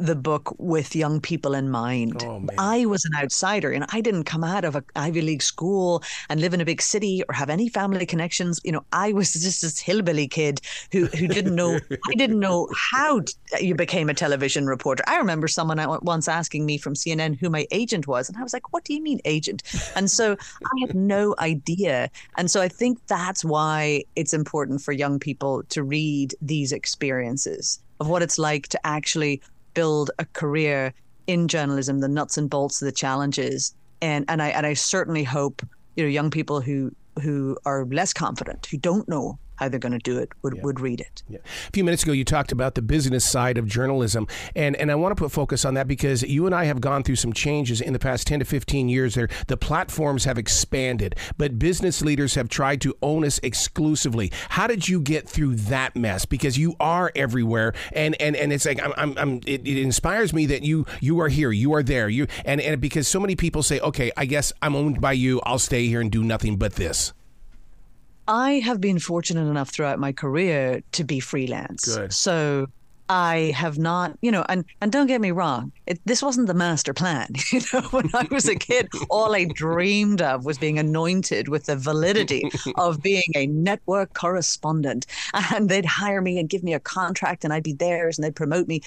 the 0.00 0.16
book 0.16 0.54
with 0.59 0.97
young 0.97 1.21
people 1.21 1.54
in 1.54 1.69
mind. 1.69 2.23
Oh, 2.25 2.42
I 2.59 2.87
was 2.87 3.04
an 3.04 3.12
outsider 3.14 3.71
and 3.71 3.85
I 3.92 4.00
didn't 4.00 4.25
come 4.25 4.42
out 4.42 4.64
of 4.64 4.75
an 4.75 4.85
Ivy 4.97 5.21
League 5.21 5.42
school 5.42 6.02
and 6.30 6.40
live 6.40 6.54
in 6.54 6.61
a 6.61 6.64
big 6.64 6.80
city 6.80 7.23
or 7.28 7.35
have 7.35 7.50
any 7.50 7.69
family 7.69 8.07
connections. 8.07 8.61
You 8.64 8.73
know, 8.73 8.85
I 8.92 9.12
was 9.12 9.33
just 9.35 9.61
this 9.61 9.78
hillbilly 9.78 10.26
kid 10.26 10.61
who 10.90 11.07
who 11.07 11.28
didn't 11.28 11.54
know 11.54 11.78
I 12.09 12.14
didn't 12.14 12.40
know 12.40 12.69
how 12.75 13.21
you 13.61 13.75
became 13.75 14.09
a 14.09 14.14
television 14.14 14.66
reporter. 14.66 15.04
I 15.07 15.19
remember 15.19 15.49
someone 15.49 15.78
once 16.02 16.28
asking 16.28 16.64
me 16.64 16.78
from 16.78 16.95
CNN 16.95 17.38
who 17.38 17.50
my 17.50 17.66
agent 17.71 18.07
was 18.07 18.28
and 18.28 18.38
I 18.38 18.42
was 18.42 18.54
like, 18.54 18.73
"What 18.73 18.85
do 18.85 18.95
you 18.95 19.02
mean 19.02 19.21
agent?" 19.26 19.62
And 19.95 20.11
so 20.11 20.37
I 20.64 20.80
had 20.80 20.95
no 20.95 21.35
idea. 21.38 22.11
And 22.38 22.50
so 22.50 22.62
I 22.62 22.69
think 22.69 23.07
that's 23.07 23.45
why 23.45 24.04
it's 24.16 24.33
important 24.33 24.80
for 24.80 24.92
young 24.92 25.19
people 25.19 25.62
to 25.64 25.83
read 25.83 26.35
these 26.40 26.73
experiences 26.73 27.80
of 28.00 28.09
what 28.09 28.23
it's 28.23 28.38
like 28.38 28.69
to 28.69 28.87
actually 28.87 29.42
build 29.75 30.11
a 30.19 30.25
career 30.25 30.93
in 31.27 31.49
journalism, 31.49 32.00
the 32.00 32.09
nuts 32.09 32.37
and 32.37 32.50
bolts 32.50 32.81
of 32.83 32.87
the 32.87 32.93
challenges. 32.93 33.75
And 34.03 34.25
and 34.29 34.43
I 34.43 34.49
and 34.49 34.67
I 34.67 34.75
certainly 34.75 35.25
hope 35.25 35.62
you 35.97 36.05
know 36.05 36.09
young 36.09 36.31
people 36.31 36.61
who 36.61 36.95
who 37.23 37.57
are 37.65 37.85
less 37.87 38.12
confident, 38.12 38.67
who 38.67 38.79
don't 38.79 39.09
know 39.09 39.39
how 39.61 39.69
they're 39.69 39.79
going 39.79 39.93
to 39.93 39.99
do 39.99 40.19
it 40.19 40.31
would, 40.40 40.57
yeah. 40.57 40.62
would 40.62 40.81
read 40.81 41.00
it. 41.00 41.23
Yeah. 41.29 41.38
A 41.69 41.71
few 41.73 41.85
minutes 41.85 42.02
ago, 42.02 42.12
you 42.12 42.25
talked 42.25 42.50
about 42.50 42.75
the 42.75 42.83
business 42.83 43.29
side 43.29 43.59
of 43.59 43.67
journalism, 43.67 44.26
and, 44.57 44.75
and 44.76 44.90
I 44.90 44.95
want 44.95 45.14
to 45.14 45.23
put 45.23 45.31
focus 45.31 45.67
on 45.67 45.75
that 45.75 45.87
because 45.87 46.23
you 46.23 46.47
and 46.47 46.55
I 46.55 46.64
have 46.64 46.81
gone 46.81 47.02
through 47.02 47.17
some 47.17 47.35
changes 47.35 47.83
in 47.83 47.93
the 47.93 47.99
past 47.99 48.26
10 48.26 48.38
to 48.38 48.47
15 48.47 48.88
years. 48.88 49.14
There, 49.14 49.29
the 49.49 49.59
platforms 49.59 50.25
have 50.25 50.38
expanded, 50.38 51.14
but 51.37 51.59
business 51.59 52.00
leaders 52.00 52.37
have 52.37 52.49
tried 52.49 52.81
to 52.81 52.97
own 53.02 53.23
us 53.23 53.38
exclusively. 53.43 54.33
How 54.49 54.67
did 54.67 54.88
you 54.88 54.99
get 54.99 55.29
through 55.29 55.57
that 55.57 55.95
mess? 55.95 56.25
Because 56.25 56.57
you 56.57 56.75
are 56.81 57.12
everywhere, 57.14 57.75
and, 57.93 58.21
and, 58.21 58.35
and 58.35 58.55
it's 58.55 58.64
like 58.64 58.83
I'm, 58.83 58.95
I'm, 58.97 59.19
I'm 59.19 59.37
it, 59.47 59.67
it 59.67 59.79
inspires 59.79 60.33
me 60.33 60.47
that 60.47 60.62
you 60.62 60.87
you 61.00 61.21
are 61.21 61.29
here, 61.29 61.52
you 61.52 61.75
are 61.75 61.83
there, 61.83 62.09
you 62.09 62.26
and 62.47 62.62
and 62.62 62.81
because 62.81 63.07
so 63.07 63.21
many 63.21 63.37
people 63.37 63.62
say, 63.62 63.79
okay, 63.81 64.11
I 64.17 64.25
guess 64.25 64.55
I'm 64.62 64.75
owned 64.75 65.02
by 65.02 65.12
you. 65.12 65.40
I'll 65.45 65.59
stay 65.59 65.87
here 65.87 66.00
and 66.00 66.11
do 66.11 66.25
nothing 66.25 66.57
but 66.57 66.75
this. 66.76 67.12
I 68.30 68.60
have 68.60 68.80
been 68.80 69.00
fortunate 69.00 69.50
enough 69.50 69.70
throughout 69.70 69.99
my 69.99 70.12
career 70.12 70.82
to 70.92 71.02
be 71.02 71.18
freelance. 71.18 71.96
Good. 71.96 72.12
So 72.12 72.68
I 73.08 73.52
have 73.56 73.76
not, 73.76 74.16
you 74.22 74.30
know, 74.30 74.44
and 74.49 74.64
and 74.80 74.92
don't 74.92 75.08
get 75.08 75.20
me 75.20 75.32
wrong, 75.32 75.72
it, 75.88 76.00
this 76.04 76.22
wasn't 76.22 76.46
the 76.46 76.54
master 76.54 76.94
plan. 76.94 77.26
You 77.52 77.60
know, 77.72 77.80
when 77.90 78.08
I 78.14 78.28
was 78.30 78.49
a 78.49 78.54
kid, 78.54 78.88
all 79.10 79.34
I 79.34 79.46
dreamed 79.46 80.22
of 80.22 80.44
was 80.44 80.58
being 80.58 80.78
anointed 80.78 81.49
with 81.49 81.64
the 81.66 81.75
validity 81.75 82.49
of 82.76 83.02
being 83.02 83.32
a 83.34 83.49
network 83.49 84.14
correspondent, 84.14 85.06
and 85.50 85.68
they'd 85.68 85.84
hire 85.84 86.22
me 86.22 86.38
and 86.38 86.49
give 86.49 86.62
me 86.62 86.72
a 86.72 86.78
contract, 86.80 87.42
and 87.42 87.52
I'd 87.52 87.64
be 87.64 87.72
theirs, 87.72 88.16
and 88.16 88.25
they'd 88.25 88.37
promote 88.37 88.68
me, 88.68 88.80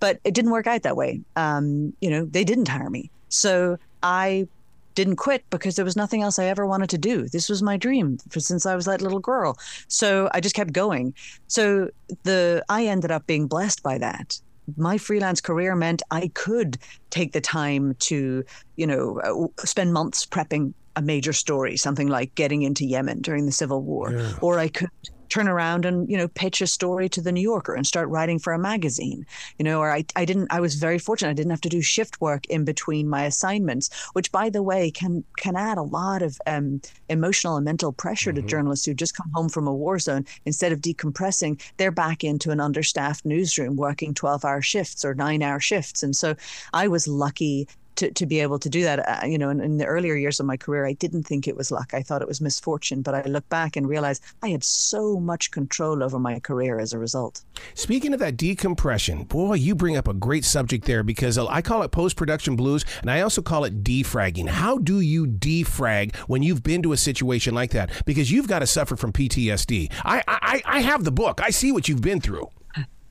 but 0.00 0.20
it 0.24 0.32
didn't 0.32 0.52
work 0.52 0.66
out 0.66 0.84
that 0.84 0.96
way. 0.96 1.20
Um, 1.36 1.92
you 2.00 2.08
know, 2.08 2.24
they 2.24 2.44
didn't 2.44 2.68
hire 2.68 2.88
me, 2.88 3.10
so 3.28 3.76
I 4.02 4.48
didn't 4.96 5.16
quit 5.16 5.44
because 5.50 5.76
there 5.76 5.84
was 5.84 5.94
nothing 5.94 6.22
else 6.22 6.40
I 6.40 6.46
ever 6.46 6.66
wanted 6.66 6.90
to 6.90 6.98
do. 6.98 7.28
This 7.28 7.48
was 7.48 7.62
my 7.62 7.76
dream 7.76 8.18
for, 8.30 8.40
since 8.40 8.66
I 8.66 8.74
was 8.74 8.86
that 8.86 9.00
little 9.00 9.20
girl. 9.20 9.56
So 9.86 10.28
I 10.34 10.40
just 10.40 10.56
kept 10.56 10.72
going. 10.72 11.14
So 11.46 11.90
the 12.24 12.64
I 12.68 12.86
ended 12.86 13.12
up 13.12 13.24
being 13.28 13.46
blessed 13.46 13.84
by 13.84 13.98
that. 13.98 14.40
My 14.76 14.98
freelance 14.98 15.40
career 15.40 15.76
meant 15.76 16.02
I 16.10 16.28
could 16.34 16.78
take 17.10 17.32
the 17.32 17.40
time 17.40 17.94
to, 18.00 18.42
you 18.74 18.86
know, 18.86 19.20
uh, 19.20 19.64
spend 19.64 19.92
months 19.92 20.26
prepping 20.26 20.74
a 20.96 21.02
major 21.02 21.32
story, 21.32 21.76
something 21.76 22.08
like 22.08 22.34
getting 22.34 22.62
into 22.62 22.84
Yemen 22.84 23.20
during 23.20 23.46
the 23.46 23.52
civil 23.52 23.82
war, 23.82 24.12
yeah. 24.12 24.32
or 24.40 24.58
I 24.58 24.68
could 24.68 24.90
turn 25.28 25.48
around 25.48 25.84
and 25.84 26.08
you 26.10 26.16
know 26.16 26.28
pitch 26.28 26.60
a 26.60 26.66
story 26.66 27.08
to 27.08 27.20
the 27.20 27.32
New 27.32 27.40
Yorker 27.40 27.74
and 27.74 27.86
start 27.86 28.08
writing 28.08 28.38
for 28.38 28.52
a 28.52 28.58
magazine 28.58 29.26
you 29.58 29.64
know 29.64 29.80
or 29.80 29.90
I, 29.90 30.04
I 30.14 30.24
didn't 30.24 30.48
I 30.50 30.60
was 30.60 30.74
very 30.74 30.98
fortunate 30.98 31.30
I 31.30 31.34
didn't 31.34 31.50
have 31.50 31.60
to 31.62 31.68
do 31.68 31.82
shift 31.82 32.20
work 32.20 32.46
in 32.46 32.64
between 32.64 33.08
my 33.08 33.24
assignments 33.24 33.90
which 34.12 34.32
by 34.32 34.50
the 34.50 34.62
way 34.62 34.90
can 34.90 35.24
can 35.36 35.56
add 35.56 35.78
a 35.78 35.82
lot 35.82 36.22
of 36.22 36.38
um, 36.46 36.80
emotional 37.08 37.56
and 37.56 37.64
mental 37.64 37.92
pressure 37.92 38.32
mm-hmm. 38.32 38.42
to 38.42 38.48
journalists 38.48 38.86
who 38.86 38.94
just 38.94 39.16
come 39.16 39.30
home 39.34 39.48
from 39.48 39.66
a 39.66 39.74
war 39.74 39.98
zone 39.98 40.24
instead 40.44 40.72
of 40.72 40.80
decompressing 40.80 41.60
they're 41.76 41.90
back 41.90 42.24
into 42.24 42.50
an 42.50 42.60
understaffed 42.60 43.24
newsroom 43.24 43.76
working 43.76 44.14
12 44.14 44.44
hour 44.44 44.62
shifts 44.62 45.04
or 45.04 45.14
9 45.14 45.42
hour 45.42 45.60
shifts 45.60 46.02
and 46.02 46.16
so 46.16 46.34
I 46.72 46.88
was 46.88 47.08
lucky 47.08 47.68
to, 47.96 48.10
to 48.10 48.26
be 48.26 48.40
able 48.40 48.58
to 48.58 48.68
do 48.68 48.82
that. 48.82 48.98
Uh, 49.08 49.26
you 49.26 49.38
know, 49.38 49.50
in, 49.50 49.60
in, 49.60 49.78
the 49.78 49.86
earlier 49.86 50.14
years 50.14 50.40
of 50.40 50.46
my 50.46 50.56
career, 50.56 50.86
I 50.86 50.92
didn't 50.92 51.24
think 51.24 51.46
it 51.46 51.56
was 51.56 51.70
luck. 51.70 51.92
I 51.92 52.02
thought 52.02 52.22
it 52.22 52.28
was 52.28 52.40
misfortune. 52.40 53.02
But 53.02 53.14
I 53.14 53.22
look 53.22 53.48
back 53.48 53.76
and 53.76 53.88
realize 53.88 54.20
I 54.42 54.48
had 54.48 54.64
so 54.64 55.18
much 55.18 55.50
control 55.50 56.02
over 56.02 56.18
my 56.18 56.38
career 56.40 56.78
as 56.78 56.92
a 56.92 56.98
result. 56.98 57.42
Speaking 57.74 58.12
of 58.12 58.20
that 58.20 58.36
decompression, 58.36 59.24
boy, 59.24 59.54
you 59.54 59.74
bring 59.74 59.96
up 59.96 60.08
a 60.08 60.14
great 60.14 60.44
subject 60.44 60.84
there 60.84 61.02
because 61.02 61.38
I 61.38 61.62
call 61.62 61.82
it 61.82 61.90
post 61.90 62.16
production 62.16 62.56
blues 62.56 62.84
and 63.00 63.10
I 63.10 63.20
also 63.20 63.42
call 63.42 63.64
it 63.64 63.82
defragging. 63.82 64.48
How 64.48 64.78
do 64.78 65.00
you 65.00 65.26
defrag 65.26 66.14
when 66.26 66.42
you've 66.42 66.62
been 66.62 66.82
to 66.82 66.92
a 66.92 66.96
situation 66.96 67.54
like 67.54 67.70
that? 67.72 67.90
Because 68.04 68.30
you've 68.30 68.48
got 68.48 68.60
to 68.60 68.66
suffer 68.66 68.96
from 68.96 69.12
PTSD. 69.12 69.92
I, 70.04 70.22
I, 70.26 70.62
I 70.64 70.80
have 70.80 71.04
the 71.04 71.12
book, 71.12 71.40
I 71.42 71.50
see 71.50 71.72
what 71.72 71.88
you've 71.88 72.02
been 72.02 72.20
through. 72.20 72.50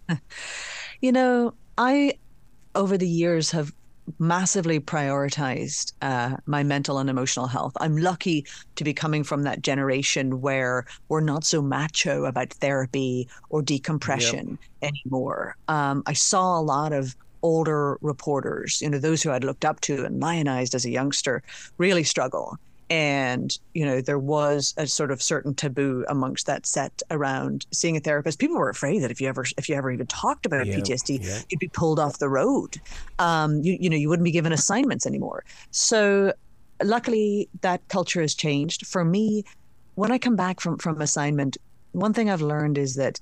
you 1.01 1.11
know, 1.11 1.53
I 1.77 2.13
over 2.75 2.97
the 2.97 3.07
years 3.07 3.51
have 3.51 3.73
massively 4.19 4.79
prioritized 4.79 5.93
uh, 6.01 6.37
my 6.45 6.63
mental 6.63 6.97
and 6.99 7.09
emotional 7.09 7.47
health. 7.47 7.73
I'm 7.79 7.97
lucky 7.97 8.45
to 8.75 8.83
be 8.83 8.93
coming 8.93 9.23
from 9.23 9.43
that 9.43 9.61
generation 9.61 10.41
where 10.41 10.85
we're 11.09 11.21
not 11.21 11.43
so 11.43 11.61
macho 11.61 12.25
about 12.25 12.51
therapy 12.53 13.27
or 13.49 13.61
decompression 13.61 14.57
yep. 14.81 14.91
anymore. 14.93 15.55
Um, 15.67 16.03
I 16.05 16.13
saw 16.13 16.59
a 16.59 16.61
lot 16.61 16.93
of 16.93 17.15
older 17.41 17.97
reporters, 18.01 18.81
you 18.81 18.89
know, 18.89 18.97
those 18.97 19.21
who 19.21 19.31
I'd 19.31 19.43
looked 19.43 19.65
up 19.65 19.81
to 19.81 20.03
and 20.03 20.19
lionized 20.19 20.73
as 20.73 20.85
a 20.85 20.89
youngster, 20.89 21.43
really 21.77 22.03
struggle 22.03 22.57
and 22.89 23.57
you 23.73 23.83
know 23.83 23.99
there 23.99 24.19
was 24.19 24.73
a 24.77 24.85
sort 24.85 25.09
of 25.09 25.21
certain 25.21 25.55
taboo 25.55 26.05
amongst 26.07 26.45
that 26.45 26.65
set 26.65 27.01
around 27.09 27.65
seeing 27.71 27.97
a 27.97 27.99
therapist. 27.99 28.39
People 28.39 28.57
were 28.57 28.69
afraid 28.69 28.99
that 28.99 29.11
if 29.11 29.19
you 29.19 29.27
ever 29.27 29.45
if 29.57 29.67
you 29.67 29.75
ever 29.75 29.91
even 29.91 30.05
talked 30.07 30.45
about 30.45 30.67
yeah, 30.67 30.75
ptsd 30.75 31.23
yeah. 31.23 31.41
you'd 31.49 31.59
be 31.59 31.67
pulled 31.67 31.99
off 31.99 32.19
the 32.19 32.29
road. 32.29 32.79
Um, 33.17 33.61
you, 33.61 33.77
you 33.79 33.89
know 33.89 33.97
you 33.97 34.09
wouldn't 34.09 34.25
be 34.25 34.31
given 34.31 34.51
assignments 34.51 35.05
anymore. 35.05 35.43
So 35.71 36.33
luckily 36.83 37.49
that 37.61 37.87
culture 37.87 38.21
has 38.21 38.35
changed. 38.35 38.85
For 38.85 39.03
me 39.03 39.43
when 39.95 40.11
i 40.11 40.17
come 40.17 40.35
back 40.35 40.59
from 40.59 40.77
from 40.77 41.01
assignment 41.01 41.57
one 41.93 42.11
thing 42.11 42.29
i've 42.29 42.41
learned 42.41 42.77
is 42.77 42.95
that 42.95 43.19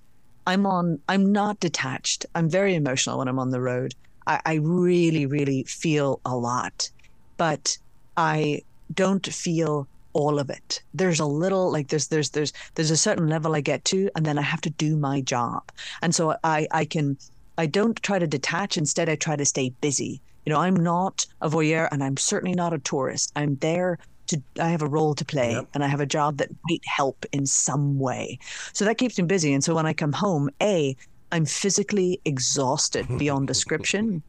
i'm 0.48 0.65
on 0.65 1.00
i'm 1.08 1.32
not 1.32 1.60
detached. 1.60 2.25
I'm 2.36 2.50
very 2.50 2.75
emotional 2.75 3.20
when 3.20 3.27
i'm 3.29 3.39
on 3.39 3.51
the 3.51 3.62
road. 3.62 3.96
I, 4.27 4.41
I 4.46 4.53
really 4.55 5.25
really 5.25 5.63
feel 5.63 6.20
a 6.25 6.36
lot. 6.36 6.89
But 7.38 7.77
i 8.17 8.62
don't 8.94 9.26
feel 9.26 9.88
all 10.14 10.40
of 10.40 10.50
it. 10.50 10.82
There's 10.94 11.20
a 11.20 11.26
little 11.26 11.72
like 11.72 11.88
there's 11.90 12.08
there's 12.08 12.30
there's 12.30 12.54
there's 12.76 12.92
a 12.92 12.98
certain 12.98 13.28
level 13.28 13.56
I 13.56 13.62
get 13.62 13.84
to, 13.86 14.10
and 14.16 14.26
then 14.26 14.38
I 14.38 14.44
have 14.44 14.62
to 14.62 14.70
do 14.70 14.96
my 14.96 15.22
job. 15.22 15.72
And 16.02 16.16
so 16.16 16.36
I 16.44 16.68
I 16.72 16.86
can 16.86 17.18
I 17.58 17.66
don't 17.66 18.02
try 18.02 18.20
to 18.20 18.28
detach. 18.28 18.78
Instead, 18.78 19.10
I 19.10 19.16
try 19.16 19.36
to 19.36 19.46
stay 19.46 19.70
busy. 19.82 20.22
You 20.46 20.54
know, 20.54 20.60
I'm 20.60 20.76
not 20.76 21.26
a 21.42 21.50
voyeur, 21.50 21.88
and 21.92 22.04
I'm 22.04 22.18
certainly 22.18 22.56
not 22.56 22.74
a 22.74 22.80
tourist. 22.80 23.32
I'm 23.36 23.56
there 23.58 23.98
to. 24.28 24.42
I 24.60 24.70
have 24.70 24.82
a 24.82 24.88
role 24.88 25.16
to 25.16 25.26
play, 25.26 25.54
yep. 25.54 25.68
and 25.74 25.84
I 25.84 25.88
have 25.88 26.02
a 26.02 26.06
job 26.06 26.38
that 26.38 26.50
might 26.70 26.82
help 26.86 27.26
in 27.32 27.46
some 27.46 28.00
way. 28.00 28.40
So 28.74 28.86
that 28.86 28.98
keeps 28.98 29.18
me 29.18 29.26
busy. 29.26 29.54
And 29.54 29.64
so 29.64 29.76
when 29.76 29.86
I 29.86 29.94
come 29.94 30.14
home, 30.14 30.50
a 30.62 30.96
I'm 31.32 31.46
physically 31.46 32.22
exhausted 32.26 33.08
beyond 33.18 33.48
description. 33.48 34.22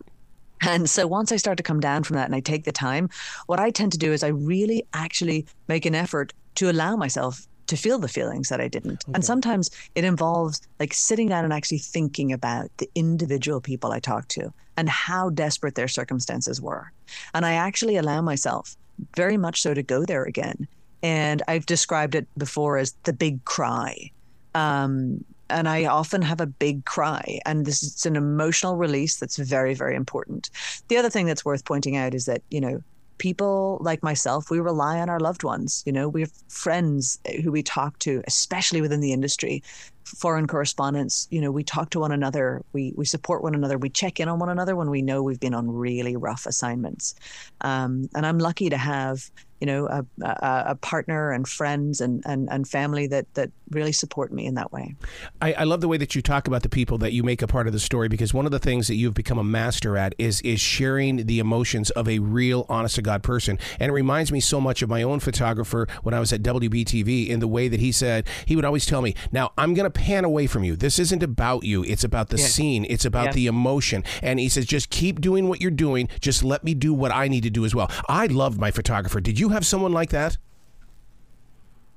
And 0.62 0.88
so 0.88 1.06
once 1.06 1.30
I 1.32 1.36
start 1.36 1.56
to 1.58 1.62
come 1.62 1.80
down 1.80 2.04
from 2.04 2.16
that 2.16 2.26
and 2.26 2.34
I 2.34 2.40
take 2.40 2.64
the 2.64 2.72
time, 2.72 3.10
what 3.46 3.60
I 3.60 3.70
tend 3.70 3.92
to 3.92 3.98
do 3.98 4.12
is 4.12 4.22
I 4.22 4.28
really 4.28 4.84
actually 4.94 5.46
make 5.68 5.84
an 5.84 5.94
effort 5.94 6.32
to 6.56 6.70
allow 6.70 6.96
myself 6.96 7.46
to 7.66 7.76
feel 7.76 7.98
the 7.98 8.08
feelings 8.08 8.48
that 8.48 8.60
I 8.60 8.68
didn't. 8.68 9.04
Okay. 9.04 9.12
And 9.14 9.24
sometimes 9.24 9.70
it 9.94 10.04
involves 10.04 10.60
like 10.78 10.92
sitting 10.92 11.28
down 11.28 11.44
and 11.44 11.52
actually 11.52 11.78
thinking 11.78 12.32
about 12.32 12.70
the 12.76 12.88
individual 12.94 13.60
people 13.60 13.92
I 13.92 14.00
talked 14.00 14.28
to 14.30 14.52
and 14.76 14.88
how 14.88 15.30
desperate 15.30 15.74
their 15.74 15.88
circumstances 15.88 16.60
were. 16.60 16.92
And 17.32 17.46
I 17.46 17.54
actually 17.54 17.96
allow 17.96 18.20
myself 18.20 18.76
very 19.16 19.36
much 19.36 19.62
so 19.62 19.74
to 19.74 19.82
go 19.82 20.04
there 20.04 20.24
again. 20.24 20.68
And 21.02 21.42
I've 21.48 21.66
described 21.66 22.14
it 22.14 22.26
before 22.36 22.78
as 22.78 22.94
the 23.04 23.12
big 23.12 23.44
cry. 23.44 24.10
Um, 24.54 25.24
and 25.50 25.68
I 25.68 25.84
often 25.86 26.22
have 26.22 26.40
a 26.40 26.46
big 26.46 26.84
cry, 26.84 27.40
and 27.46 27.66
this 27.66 27.82
is 27.82 28.06
an 28.06 28.16
emotional 28.16 28.76
release 28.76 29.18
that's 29.18 29.36
very, 29.36 29.74
very 29.74 29.96
important. 29.96 30.50
The 30.88 30.96
other 30.96 31.10
thing 31.10 31.26
that's 31.26 31.44
worth 31.44 31.64
pointing 31.64 31.96
out 31.96 32.14
is 32.14 32.24
that 32.26 32.42
you 32.50 32.60
know 32.60 32.80
people 33.18 33.78
like 33.80 34.02
myself, 34.02 34.50
we 34.50 34.60
rely 34.60 34.98
on 34.98 35.08
our 35.08 35.20
loved 35.20 35.44
ones. 35.44 35.82
You 35.86 35.92
know, 35.92 36.08
we 36.08 36.22
have 36.22 36.32
friends 36.48 37.18
who 37.42 37.52
we 37.52 37.62
talk 37.62 37.98
to, 38.00 38.22
especially 38.26 38.80
within 38.80 39.00
the 39.00 39.12
industry, 39.12 39.62
foreign 40.04 40.46
correspondents. 40.46 41.26
You 41.30 41.40
know, 41.40 41.50
we 41.50 41.64
talk 41.64 41.90
to 41.90 42.00
one 42.00 42.12
another, 42.12 42.62
we 42.72 42.92
we 42.96 43.04
support 43.04 43.42
one 43.42 43.54
another, 43.54 43.78
we 43.78 43.90
check 43.90 44.20
in 44.20 44.28
on 44.28 44.38
one 44.38 44.48
another 44.48 44.76
when 44.76 44.90
we 44.90 45.02
know 45.02 45.22
we've 45.22 45.40
been 45.40 45.54
on 45.54 45.70
really 45.70 46.16
rough 46.16 46.46
assignments. 46.46 47.14
Um, 47.60 48.08
and 48.14 48.26
I'm 48.26 48.38
lucky 48.38 48.70
to 48.70 48.76
have 48.76 49.30
you 49.64 49.66
know 49.66 49.86
a, 49.86 50.04
a, 50.22 50.64
a, 50.68 50.74
partner 50.74 51.30
and 51.30 51.48
friends 51.48 52.02
and, 52.02 52.22
and, 52.26 52.48
and 52.50 52.68
family 52.68 53.06
that 53.06 53.32
that 53.32 53.50
really 53.70 53.92
support 53.92 54.30
me 54.30 54.44
in 54.44 54.56
that 54.56 54.72
way 54.72 54.94
I, 55.40 55.54
I, 55.54 55.64
love 55.64 55.80
the 55.80 55.88
way 55.88 55.96
that 55.96 56.14
you 56.14 56.20
talk 56.20 56.46
about 56.46 56.62
the 56.62 56.68
people 56.68 56.98
that 56.98 57.14
you 57.14 57.22
make 57.22 57.40
a 57.40 57.46
part 57.46 57.66
of 57.66 57.72
the 57.72 57.80
story 57.80 58.08
because 58.08 58.34
one 58.34 58.44
of 58.44 58.52
the 58.52 58.58
things 58.58 58.88
that 58.88 58.96
you've 58.96 59.14
become 59.14 59.38
a 59.38 59.44
master 59.44 59.96
at 59.96 60.14
is 60.18 60.42
is 60.42 60.60
sharing 60.60 61.24
the 61.24 61.38
emotions 61.38 61.88
of 61.90 62.08
a 62.08 62.18
real 62.18 62.66
honest 62.68 62.96
to 62.96 63.02
god 63.02 63.22
person 63.22 63.58
and 63.80 63.90
it 63.90 63.94
reminds 63.94 64.30
me 64.30 64.38
so 64.38 64.60
much 64.60 64.82
of 64.82 64.90
my 64.90 65.02
own 65.02 65.18
photographer 65.18 65.88
when 66.02 66.14
i 66.14 66.20
was 66.20 66.30
at 66.30 66.42
wbtv 66.42 67.28
in 67.28 67.40
the 67.40 67.48
way 67.48 67.66
that 67.66 67.80
he 67.80 67.90
said 67.90 68.26
he 68.44 68.56
would 68.56 68.66
always 68.66 68.84
tell 68.84 69.00
me 69.00 69.14
now 69.32 69.50
i'm 69.56 69.72
going 69.72 69.90
to 69.90 69.93
pan 69.94 70.24
away 70.24 70.46
from 70.46 70.64
you. 70.64 70.76
This 70.76 70.98
isn't 70.98 71.22
about 71.22 71.64
you. 71.64 71.82
It's 71.84 72.04
about 72.04 72.28
the 72.28 72.36
yeah. 72.36 72.46
scene. 72.46 72.86
It's 72.88 73.04
about 73.04 73.26
yeah. 73.26 73.32
the 73.32 73.46
emotion. 73.46 74.04
And 74.22 74.38
he 74.38 74.48
says 74.48 74.66
just 74.66 74.90
keep 74.90 75.20
doing 75.20 75.48
what 75.48 75.60
you're 75.60 75.70
doing. 75.70 76.08
Just 76.20 76.44
let 76.44 76.64
me 76.64 76.74
do 76.74 76.92
what 76.92 77.12
i 77.12 77.28
need 77.28 77.42
to 77.44 77.50
do 77.50 77.64
as 77.64 77.74
well. 77.74 77.90
I 78.08 78.26
loved 78.26 78.60
my 78.60 78.70
photographer. 78.70 79.20
Did 79.20 79.38
you 79.38 79.50
have 79.50 79.64
someone 79.64 79.92
like 79.92 80.10
that? 80.10 80.36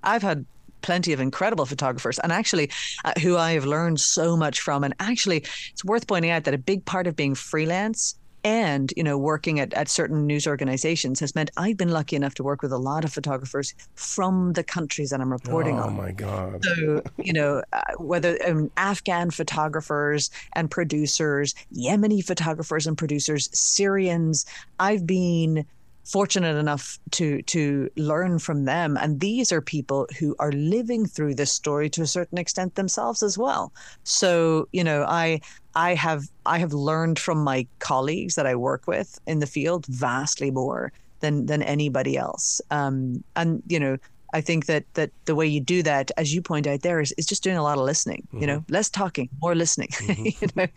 I've 0.04 0.22
had 0.22 0.46
plenty 0.82 1.12
of 1.12 1.20
incredible 1.20 1.66
photographers 1.66 2.20
and 2.20 2.32
actually 2.32 2.70
uh, 3.04 3.14
who 3.22 3.36
I 3.36 3.54
have 3.54 3.66
learned 3.66 4.00
so 4.00 4.38
much 4.38 4.62
from. 4.62 4.84
And 4.84 4.94
actually 5.00 5.44
it's 5.72 5.84
worth 5.84 6.08
pointing 6.08 6.32
out 6.32 6.46
that 6.46 6.54
a 6.54 6.58
big 6.58 6.86
part 6.86 7.08
of 7.08 7.16
being 7.16 7.36
freelance 7.36 8.16
and 8.44 8.94
you 8.96 9.04
know 9.04 9.18
working 9.18 9.60
at, 9.60 9.74
at 9.74 9.90
certain 9.90 10.26
news 10.26 10.48
organizations 10.48 11.20
has 11.20 11.36
meant 11.36 11.52
I've 11.58 11.78
been 11.78 11.92
lucky 11.92 12.16
enough 12.16 12.36
to 12.36 12.44
work 12.44 12.62
with 12.62 12.72
a 12.72 12.78
lot 12.78 13.04
of 13.04 13.12
photographers 13.12 13.74
from 13.96 14.54
the 14.54 14.64
countries 14.64 15.10
that 15.10 15.22
I'm 15.22 15.32
reporting 15.32 15.80
oh, 15.80 15.84
on. 15.84 15.90
Oh 15.90 15.92
my 15.92 16.12
god! 16.12 16.64
So 16.64 17.02
you 17.18 17.34
know 17.34 17.64
uh, 17.74 17.82
whether 17.98 18.38
um, 18.48 18.72
Afghan 18.78 19.32
photographers 19.32 20.30
and 20.54 20.70
producers, 20.70 21.56
Yemeni 21.76 22.24
photographers 22.24 22.88
and 22.88 22.98
producers, 22.98 23.50
Syrians. 23.54 24.46
I've 24.80 25.06
been 25.06 25.66
fortunate 26.08 26.56
enough 26.56 27.00
to 27.12 27.42
to 27.44 27.90
learn 27.98 28.40
from 28.40 28.64
them 28.64 28.98
and 28.98 29.20
these 29.20 29.52
are 29.52 29.60
people 29.60 30.08
who 30.18 30.36
are 30.40 30.54
living 30.54 31.06
through 31.06 31.36
this 31.36 31.52
story 31.52 31.90
to 31.90 32.02
a 32.02 32.08
certain 32.08 32.38
extent 32.38 32.76
themselves 32.76 33.22
as 33.22 33.38
well 33.38 33.74
so 34.06 34.70
you 34.72 34.86
know 34.86 35.04
i 35.04 35.40
i 35.78 35.94
have 35.94 36.24
i 36.46 36.58
have 36.60 36.74
learned 36.74 37.18
from 37.18 37.44
my 37.44 37.66
colleagues 37.80 38.36
that 38.36 38.46
i 38.46 38.56
work 38.56 38.88
with 38.88 39.20
in 39.28 39.40
the 39.40 39.48
field 39.48 39.86
vastly 39.88 40.52
more 40.52 40.92
than 41.20 41.46
than 41.46 41.62
anybody 41.64 42.18
else. 42.18 42.62
Um, 42.72 43.24
and 43.36 43.64
you 43.68 43.80
know 43.80 43.98
I 44.34 44.42
think 44.42 44.66
that 44.66 44.84
that 44.96 45.12
the 45.26 45.36
way 45.36 45.48
you 45.48 45.62
do 45.62 45.84
that, 45.84 46.12
as 46.18 46.34
you 46.34 46.42
point 46.42 46.68
out 46.68 46.82
there, 46.82 47.00
is, 47.00 47.14
is 47.18 47.26
just 47.26 47.44
doing 47.44 47.58
a 47.58 47.64
lot 47.64 47.78
of 47.78 47.86
listening. 47.86 48.28
Mm-hmm. 48.28 48.42
You 48.42 48.48
know, 48.48 48.66
less 48.70 48.90
talking, 48.90 49.30
more 49.42 49.56
listening. 49.56 49.90
Mm-hmm. 50.08 50.26
you 50.26 50.48
know, 50.56 50.68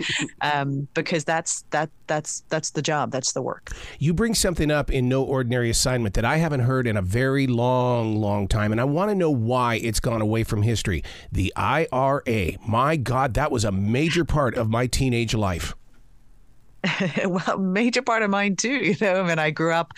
um, 0.41 0.89
because 0.95 1.25
that's 1.25 1.63
that 1.71 1.89
that's 2.07 2.43
that's 2.49 2.71
the 2.71 2.83
job, 2.83 3.13
that's 3.13 3.33
the 3.33 3.43
work. 3.43 3.71
You 3.99 4.13
bring 4.13 4.35
something 4.35 4.71
up 4.71 4.91
in 4.91 5.09
No 5.09 5.23
Ordinary 5.23 5.71
Assignment 5.71 6.15
that 6.15 6.25
I 6.25 6.39
haven't 6.39 6.61
heard 6.61 6.87
in 6.87 6.97
a 6.97 7.03
very 7.03 7.47
long, 7.47 8.17
long 8.17 8.49
time, 8.49 8.73
and 8.73 8.81
I 8.81 8.85
want 8.85 9.11
to 9.11 9.15
know 9.15 9.31
why 9.31 9.77
it's 9.77 10.01
gone 10.01 10.21
away 10.21 10.43
from 10.43 10.63
history. 10.63 11.05
The 11.31 11.53
IRA. 11.55 12.53
My 12.67 12.97
God, 12.97 13.35
that 13.35 13.53
was 13.53 13.65
a 13.65 13.73
major 13.73 14.25
part 14.25 14.57
of 14.57 14.69
my 14.69 14.87
teenage 14.87 15.35
life. 15.35 15.75
well, 17.27 17.59
major 17.59 18.03
part 18.03 18.23
of 18.23 18.31
mine 18.31 18.57
too. 18.57 18.71
You 18.91 18.97
know, 19.01 19.23
I 19.23 19.27
mean, 19.27 19.39
I 19.39 19.51
grew 19.51 19.73
up 19.73 19.93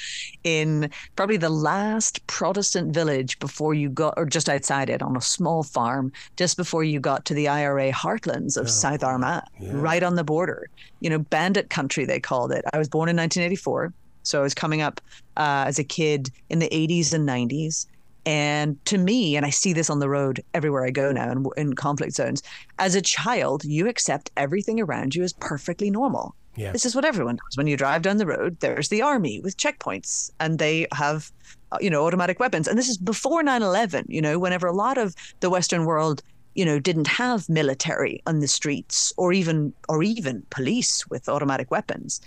in 0.44 0.90
probably 1.16 1.36
the 1.36 1.50
last 1.50 2.26
Protestant 2.26 2.92
village 2.92 3.38
before 3.38 3.74
you 3.74 3.88
got, 3.88 4.14
or 4.16 4.26
just 4.26 4.48
outside 4.48 4.90
it, 4.90 5.02
on 5.02 5.16
a 5.16 5.20
small 5.20 5.62
farm, 5.62 6.12
just 6.36 6.56
before 6.56 6.84
you 6.84 7.00
got 7.00 7.24
to 7.26 7.34
the 7.34 7.48
IRA 7.48 7.92
heartlands 7.92 8.56
of 8.56 8.66
oh, 8.66 8.68
South 8.68 9.02
Armagh, 9.02 9.44
yeah. 9.60 9.70
right 9.74 10.02
on 10.02 10.16
the 10.16 10.24
border. 10.24 10.68
You 11.00 11.10
know, 11.10 11.18
bandit 11.18 11.70
country 11.70 12.04
they 12.04 12.20
called 12.20 12.52
it. 12.52 12.64
I 12.72 12.78
was 12.78 12.88
born 12.88 13.08
in 13.08 13.16
1984, 13.16 13.92
so 14.22 14.40
I 14.40 14.42
was 14.42 14.54
coming 14.54 14.82
up 14.82 15.00
uh, 15.36 15.64
as 15.66 15.78
a 15.78 15.84
kid 15.84 16.30
in 16.50 16.58
the 16.58 16.68
80s 16.68 17.12
and 17.12 17.28
90s. 17.28 17.86
And 18.24 18.82
to 18.86 18.98
me, 18.98 19.36
and 19.36 19.44
I 19.44 19.50
see 19.50 19.72
this 19.72 19.90
on 19.90 19.98
the 19.98 20.08
road 20.08 20.42
everywhere 20.54 20.84
I 20.84 20.90
go 20.90 21.10
now 21.12 21.30
in, 21.30 21.44
in 21.56 21.72
conflict 21.74 22.14
zones, 22.14 22.42
as 22.78 22.94
a 22.94 23.02
child, 23.02 23.64
you 23.64 23.88
accept 23.88 24.30
everything 24.36 24.80
around 24.80 25.14
you 25.14 25.22
as 25.24 25.32
perfectly 25.32 25.90
normal 25.90 26.34
yeah. 26.56 26.72
This 26.72 26.84
is 26.84 26.94
what 26.94 27.04
everyone 27.04 27.36
does. 27.36 27.56
When 27.56 27.66
you 27.66 27.76
drive 27.76 28.02
down 28.02 28.18
the 28.18 28.26
road, 28.26 28.60
there's 28.60 28.88
the 28.88 29.02
army 29.02 29.40
with 29.40 29.56
checkpoints 29.56 30.30
and 30.38 30.58
they 30.58 30.86
have, 30.92 31.32
uh, 31.72 31.78
you 31.80 31.88
know, 31.88 32.06
automatic 32.06 32.38
weapons. 32.40 32.68
And 32.68 32.78
this 32.78 32.88
is 32.88 32.98
before 32.98 33.42
9 33.42 33.62
11, 33.62 34.06
you 34.08 34.20
know, 34.20 34.38
whenever 34.38 34.66
a 34.66 34.72
lot 34.72 34.98
of 34.98 35.14
the 35.40 35.48
Western 35.48 35.86
world, 35.86 36.22
you 36.54 36.64
know, 36.64 36.78
didn't 36.78 37.06
have 37.06 37.48
military 37.48 38.22
on 38.26 38.40
the 38.40 38.48
streets 38.48 39.12
or 39.16 39.32
even 39.32 39.72
or 39.88 40.02
even 40.02 40.42
police 40.50 41.08
with 41.08 41.28
automatic 41.28 41.70
weapons. 41.70 42.20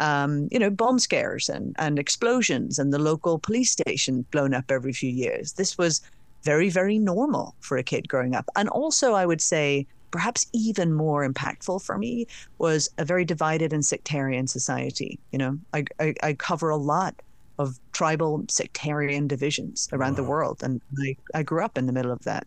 Um, 0.00 0.48
you 0.50 0.58
know, 0.58 0.70
bomb 0.70 0.98
scares 0.98 1.48
and, 1.48 1.74
and 1.78 1.98
explosions 1.98 2.78
and 2.78 2.92
the 2.92 2.98
local 2.98 3.38
police 3.38 3.70
station 3.70 4.26
blown 4.30 4.54
up 4.54 4.70
every 4.70 4.92
few 4.92 5.10
years. 5.10 5.52
This 5.52 5.78
was 5.78 6.00
very, 6.42 6.68
very 6.68 6.98
normal 6.98 7.54
for 7.60 7.76
a 7.76 7.82
kid 7.82 8.08
growing 8.08 8.34
up. 8.34 8.48
And 8.56 8.68
also, 8.68 9.14
I 9.14 9.26
would 9.26 9.40
say, 9.40 9.86
perhaps 10.10 10.46
even 10.52 10.92
more 10.92 11.28
impactful 11.28 11.84
for 11.84 11.98
me 11.98 12.26
was 12.58 12.88
a 12.98 13.04
very 13.04 13.24
divided 13.24 13.72
and 13.72 13.84
sectarian 13.84 14.46
society. 14.46 15.18
You 15.32 15.38
know, 15.38 15.58
I, 15.72 15.84
I, 15.98 16.14
I 16.22 16.32
cover 16.34 16.68
a 16.70 16.76
lot 16.76 17.14
of 17.58 17.80
tribal 17.92 18.44
sectarian 18.48 19.26
divisions 19.26 19.88
around 19.92 20.12
wow. 20.12 20.16
the 20.16 20.24
world, 20.24 20.62
and 20.62 20.80
I, 21.00 21.16
I 21.34 21.42
grew 21.42 21.64
up 21.64 21.78
in 21.78 21.86
the 21.86 21.92
middle 21.92 22.12
of 22.12 22.22
that. 22.24 22.46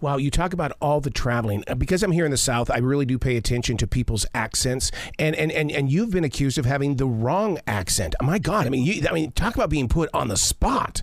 Wow, 0.00 0.16
you 0.16 0.30
talk 0.30 0.52
about 0.52 0.72
all 0.80 1.00
the 1.00 1.10
traveling. 1.10 1.64
Uh, 1.66 1.74
because 1.74 2.02
I'm 2.02 2.12
here 2.12 2.24
in 2.24 2.30
the 2.30 2.36
South, 2.36 2.70
I 2.70 2.78
really 2.78 3.06
do 3.06 3.18
pay 3.18 3.36
attention 3.36 3.76
to 3.78 3.86
people's 3.86 4.26
accents, 4.34 4.90
and 5.18 5.34
and 5.36 5.50
and, 5.52 5.70
and 5.70 5.90
you've 5.90 6.10
been 6.10 6.24
accused 6.24 6.58
of 6.58 6.66
having 6.66 6.96
the 6.96 7.06
wrong 7.06 7.58
accent. 7.66 8.14
My 8.22 8.38
God, 8.38 8.66
I 8.66 8.70
mean, 8.70 8.84
you, 8.84 9.06
I 9.08 9.12
mean, 9.12 9.32
talk 9.32 9.54
about 9.54 9.70
being 9.70 9.88
put 9.88 10.08
on 10.14 10.28
the 10.28 10.36
spot. 10.36 11.02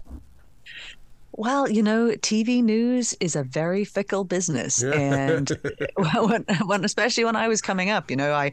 Well, 1.36 1.68
you 1.68 1.82
know, 1.82 2.10
TV 2.10 2.64
news 2.64 3.16
is 3.20 3.36
a 3.36 3.44
very 3.44 3.86
fickle 3.86 4.24
business, 4.24 4.84
and 4.84 5.50
when, 5.96 6.46
when, 6.66 6.86
especially 6.86 7.26
when 7.26 7.36
I 7.36 7.48
was 7.48 7.62
coming 7.62 7.90
up, 7.90 8.12
you 8.12 8.18
know, 8.18 8.34
I 8.34 8.52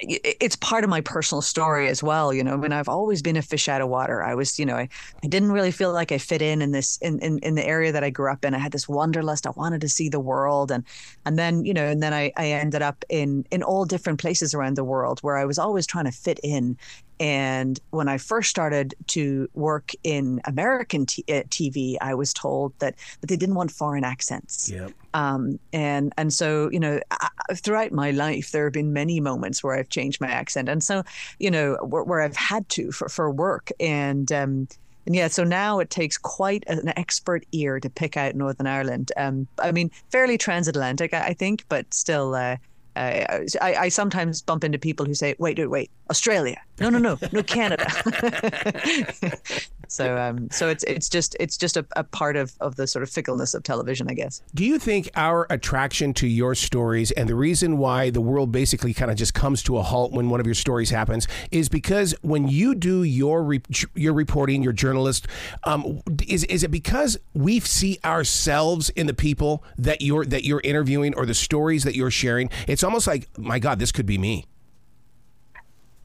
it's 0.00 0.56
part 0.56 0.84
of 0.84 0.90
my 0.90 1.00
personal 1.00 1.40
story 1.42 1.88
as 1.88 2.02
well. 2.02 2.32
You 2.32 2.42
know, 2.42 2.54
I 2.54 2.56
mean, 2.56 2.72
I've 2.72 2.88
always 2.88 3.22
been 3.22 3.36
a 3.36 3.42
fish 3.42 3.68
out 3.68 3.80
of 3.80 3.88
water. 3.88 4.22
I 4.22 4.34
was, 4.34 4.58
you 4.58 4.66
know, 4.66 4.76
I, 4.76 4.88
I 5.22 5.26
didn't 5.28 5.52
really 5.52 5.70
feel 5.70 5.92
like 5.92 6.10
I 6.10 6.18
fit 6.18 6.42
in 6.42 6.62
in 6.62 6.72
this 6.72 6.98
in, 6.98 7.18
in, 7.20 7.38
in 7.40 7.54
the 7.54 7.64
area 7.64 7.92
that 7.92 8.02
I 8.02 8.10
grew 8.10 8.30
up 8.30 8.44
in. 8.44 8.54
I 8.54 8.58
had 8.58 8.72
this 8.72 8.88
wanderlust. 8.88 9.46
I 9.46 9.50
wanted 9.50 9.80
to 9.82 9.88
see 9.88 10.08
the 10.08 10.20
world, 10.20 10.70
and 10.70 10.84
and 11.24 11.38
then 11.38 11.64
you 11.64 11.74
know, 11.74 11.84
and 11.84 12.02
then 12.02 12.12
I, 12.12 12.32
I 12.36 12.48
ended 12.48 12.82
up 12.82 13.04
in 13.08 13.44
in 13.50 13.62
all 13.62 13.84
different 13.84 14.20
places 14.20 14.54
around 14.54 14.76
the 14.76 14.84
world 14.84 15.20
where 15.20 15.36
I 15.36 15.44
was 15.44 15.58
always 15.58 15.86
trying 15.86 16.06
to 16.06 16.12
fit 16.12 16.40
in. 16.42 16.76
And 17.20 17.78
when 17.90 18.08
I 18.08 18.18
first 18.18 18.50
started 18.50 18.94
to 19.08 19.48
work 19.54 19.92
in 20.02 20.40
American 20.44 21.06
t- 21.06 21.24
uh, 21.28 21.44
TV, 21.48 21.96
I 22.00 22.14
was 22.14 22.32
told 22.32 22.72
that, 22.80 22.96
that 23.20 23.28
they 23.28 23.36
didn't 23.36 23.54
want 23.54 23.70
foreign 23.70 24.04
accents. 24.04 24.70
Yep. 24.70 24.92
Um, 25.14 25.60
and 25.72 26.12
and 26.18 26.32
so 26.32 26.68
you 26.72 26.80
know, 26.80 27.00
I, 27.12 27.28
throughout 27.54 27.92
my 27.92 28.10
life, 28.10 28.50
there 28.50 28.64
have 28.64 28.72
been 28.72 28.92
many 28.92 29.20
moments 29.20 29.62
where 29.62 29.76
I've 29.76 29.88
changed 29.88 30.20
my 30.20 30.28
accent, 30.28 30.68
and 30.68 30.82
so 30.82 31.04
you 31.38 31.50
know, 31.52 31.78
where, 31.82 32.02
where 32.02 32.20
I've 32.20 32.36
had 32.36 32.68
to 32.70 32.90
for 32.90 33.08
for 33.08 33.30
work, 33.30 33.70
and 33.78 34.30
um, 34.32 34.66
and 35.06 35.14
yeah, 35.14 35.28
so 35.28 35.44
now 35.44 35.78
it 35.78 35.90
takes 35.90 36.18
quite 36.18 36.64
an 36.66 36.92
expert 36.96 37.44
ear 37.52 37.78
to 37.78 37.90
pick 37.90 38.16
out 38.16 38.34
Northern 38.34 38.66
Ireland. 38.66 39.12
Um, 39.16 39.46
I 39.60 39.70
mean, 39.70 39.90
fairly 40.10 40.38
transatlantic, 40.38 41.14
I, 41.14 41.26
I 41.26 41.34
think, 41.34 41.64
but 41.68 41.92
still. 41.94 42.34
Uh, 42.34 42.56
I, 42.96 43.46
I, 43.60 43.88
sometimes 43.88 44.40
bump 44.42 44.62
into 44.62 44.78
people 44.78 45.04
who 45.04 45.14
say, 45.14 45.34
"Wait, 45.38 45.58
wait, 45.58 45.66
wait, 45.66 45.90
Australia? 46.10 46.60
No, 46.80 46.90
no, 46.90 46.98
no, 46.98 47.18
no, 47.32 47.42
Canada." 47.42 47.86
so, 49.88 50.16
um, 50.16 50.48
so 50.50 50.68
it's 50.68 50.84
it's 50.84 51.08
just 51.08 51.36
it's 51.40 51.56
just 51.56 51.76
a, 51.76 51.86
a, 51.96 52.04
part 52.04 52.36
of 52.36 52.52
of 52.60 52.76
the 52.76 52.86
sort 52.86 53.02
of 53.02 53.10
fickleness 53.10 53.54
of 53.54 53.62
television, 53.62 54.08
I 54.08 54.14
guess. 54.14 54.42
Do 54.54 54.64
you 54.64 54.78
think 54.78 55.10
our 55.16 55.46
attraction 55.50 56.14
to 56.14 56.26
your 56.26 56.54
stories 56.54 57.10
and 57.12 57.28
the 57.28 57.34
reason 57.34 57.78
why 57.78 58.10
the 58.10 58.20
world 58.20 58.52
basically 58.52 58.94
kind 58.94 59.10
of 59.10 59.16
just 59.16 59.34
comes 59.34 59.62
to 59.64 59.78
a 59.78 59.82
halt 59.82 60.12
when 60.12 60.30
one 60.30 60.40
of 60.40 60.46
your 60.46 60.54
stories 60.54 60.90
happens 60.90 61.26
is 61.50 61.68
because 61.68 62.14
when 62.22 62.48
you 62.48 62.74
do 62.74 63.02
your 63.02 63.42
re- 63.42 63.62
your 63.94 64.12
reporting, 64.12 64.62
your 64.62 64.72
journalist, 64.72 65.26
um, 65.64 66.00
is 66.26 66.44
is 66.44 66.62
it 66.62 66.70
because 66.70 67.18
we 67.34 67.60
see 67.60 67.98
ourselves 68.04 68.90
in 68.90 69.06
the 69.06 69.14
people 69.14 69.64
that 69.78 70.02
you're 70.02 70.24
that 70.24 70.44
you're 70.44 70.62
interviewing 70.64 71.14
or 71.14 71.26
the 71.26 71.34
stories 71.34 71.84
that 71.84 71.94
you're 71.94 72.10
sharing? 72.10 72.50
It's 72.66 72.84
almost 72.84 73.06
like, 73.06 73.28
my 73.38 73.58
God, 73.58 73.78
this 73.78 73.92
could 73.92 74.06
be 74.06 74.18
me. 74.18 74.46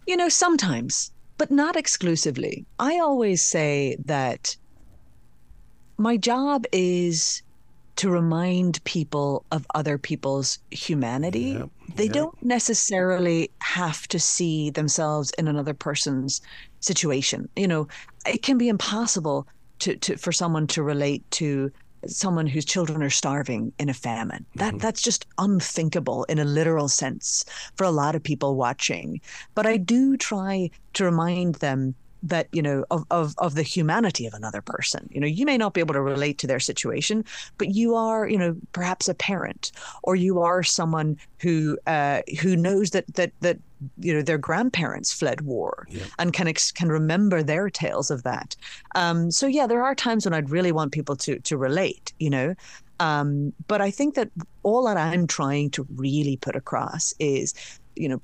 You 0.08 0.18
know, 0.18 0.30
sometimes, 0.30 1.12
but 1.40 1.50
not 1.50 1.78
exclusively. 1.78 2.66
I 2.80 3.00
always 3.00 3.42
say 3.42 3.96
that 4.06 4.56
my 5.98 6.18
job 6.18 6.66
is 6.74 7.42
to 7.96 8.10
remind 8.10 8.84
people 8.84 9.46
of 9.52 9.66
other 9.74 9.98
people's 9.98 10.60
humanity. 10.70 11.58
Yep, 11.58 11.70
they 11.96 12.04
yep. 12.06 12.14
don't 12.14 12.44
necessarily 12.44 13.50
have 13.60 14.06
to 14.10 14.20
see 14.20 14.70
themselves 14.70 15.32
in 15.38 15.48
another 15.48 15.74
person's 15.74 16.42
situation. 16.82 17.48
You 17.56 17.68
know, 17.68 17.88
it 18.26 18.44
can 18.44 18.58
be 18.58 18.68
impossible 18.68 19.48
to, 19.80 19.96
to 19.96 20.18
for 20.18 20.34
someone 20.34 20.68
to 20.68 20.84
relate 20.84 21.30
to 21.32 21.72
someone 22.08 22.48
whose 22.48 22.66
children 22.66 23.04
are 23.04 23.10
starving 23.10 23.74
in 23.80 23.90
a 23.90 23.94
famine. 23.94 24.46
That 24.56 24.70
mm-hmm. 24.70 24.78
that's 24.80 25.02
just 25.02 25.26
unthinkable 25.38 26.24
in 26.26 26.40
a 26.40 26.46
literal 26.46 26.88
sense 26.88 27.46
for 27.76 27.84
a 27.84 27.92
lot 27.92 28.16
of 28.16 28.24
people 28.24 28.56
watching. 28.56 29.22
But 29.56 29.66
I 29.66 29.78
do 29.78 30.18
try 30.18 30.70
to 30.94 31.06
remind 31.06 31.56
them 31.56 31.96
that 32.24 32.48
you 32.52 32.62
know 32.62 32.86
of, 32.92 33.06
of 33.12 33.34
of 33.38 33.56
the 33.56 33.64
humanity 33.64 34.26
of 34.26 34.34
another 34.34 34.62
person. 34.62 35.08
You 35.12 35.22
know 35.22 35.28
you 35.28 35.46
may 35.46 35.58
not 35.58 35.74
be 35.74 35.80
able 35.80 35.94
to 35.94 36.02
relate 36.02 36.38
to 36.40 36.48
their 36.48 36.60
situation 36.60 37.24
but 37.58 37.70
you 37.70 37.96
are 37.96 38.28
you 38.28 38.38
know 38.38 38.56
perhaps 38.74 39.08
a 39.08 39.14
parent 39.14 39.72
or 40.04 40.16
you 40.16 40.40
are 40.40 40.64
someone 40.64 41.18
who 41.40 41.78
uh, 41.88 42.22
who 42.42 42.56
knows 42.56 42.92
that 42.92 43.06
that 43.16 43.32
that 43.42 43.60
you 44.00 44.14
know 44.14 44.22
their 44.22 44.38
grandparents 44.38 45.14
fled 45.14 45.42
war 45.42 45.88
yeah. 45.90 46.04
and 46.18 46.34
can 46.34 46.48
ex- 46.48 46.72
can 46.72 46.90
remember 46.90 47.42
their 47.42 47.70
tales 47.70 48.12
of 48.12 48.24
that. 48.24 48.56
Um, 48.96 49.32
so 49.32 49.48
yeah 49.48 49.68
there 49.68 49.84
are 49.84 49.96
times 49.96 50.26
when 50.26 50.34
I'd 50.34 50.50
really 50.50 50.72
want 50.72 50.92
people 50.92 51.16
to 51.18 51.40
to 51.40 51.58
relate 51.58 52.14
you 52.20 52.30
know. 52.30 52.56
Um, 53.02 53.54
but 53.68 53.80
I 53.80 53.92
think 53.92 54.16
that 54.16 54.30
all 54.64 54.84
that 54.84 54.98
I'm 54.98 55.26
trying 55.26 55.70
to 55.72 55.88
really 55.96 56.36
put 56.36 56.58
across 56.58 57.14
is 57.20 57.54
you 57.96 58.10
know 58.10 58.22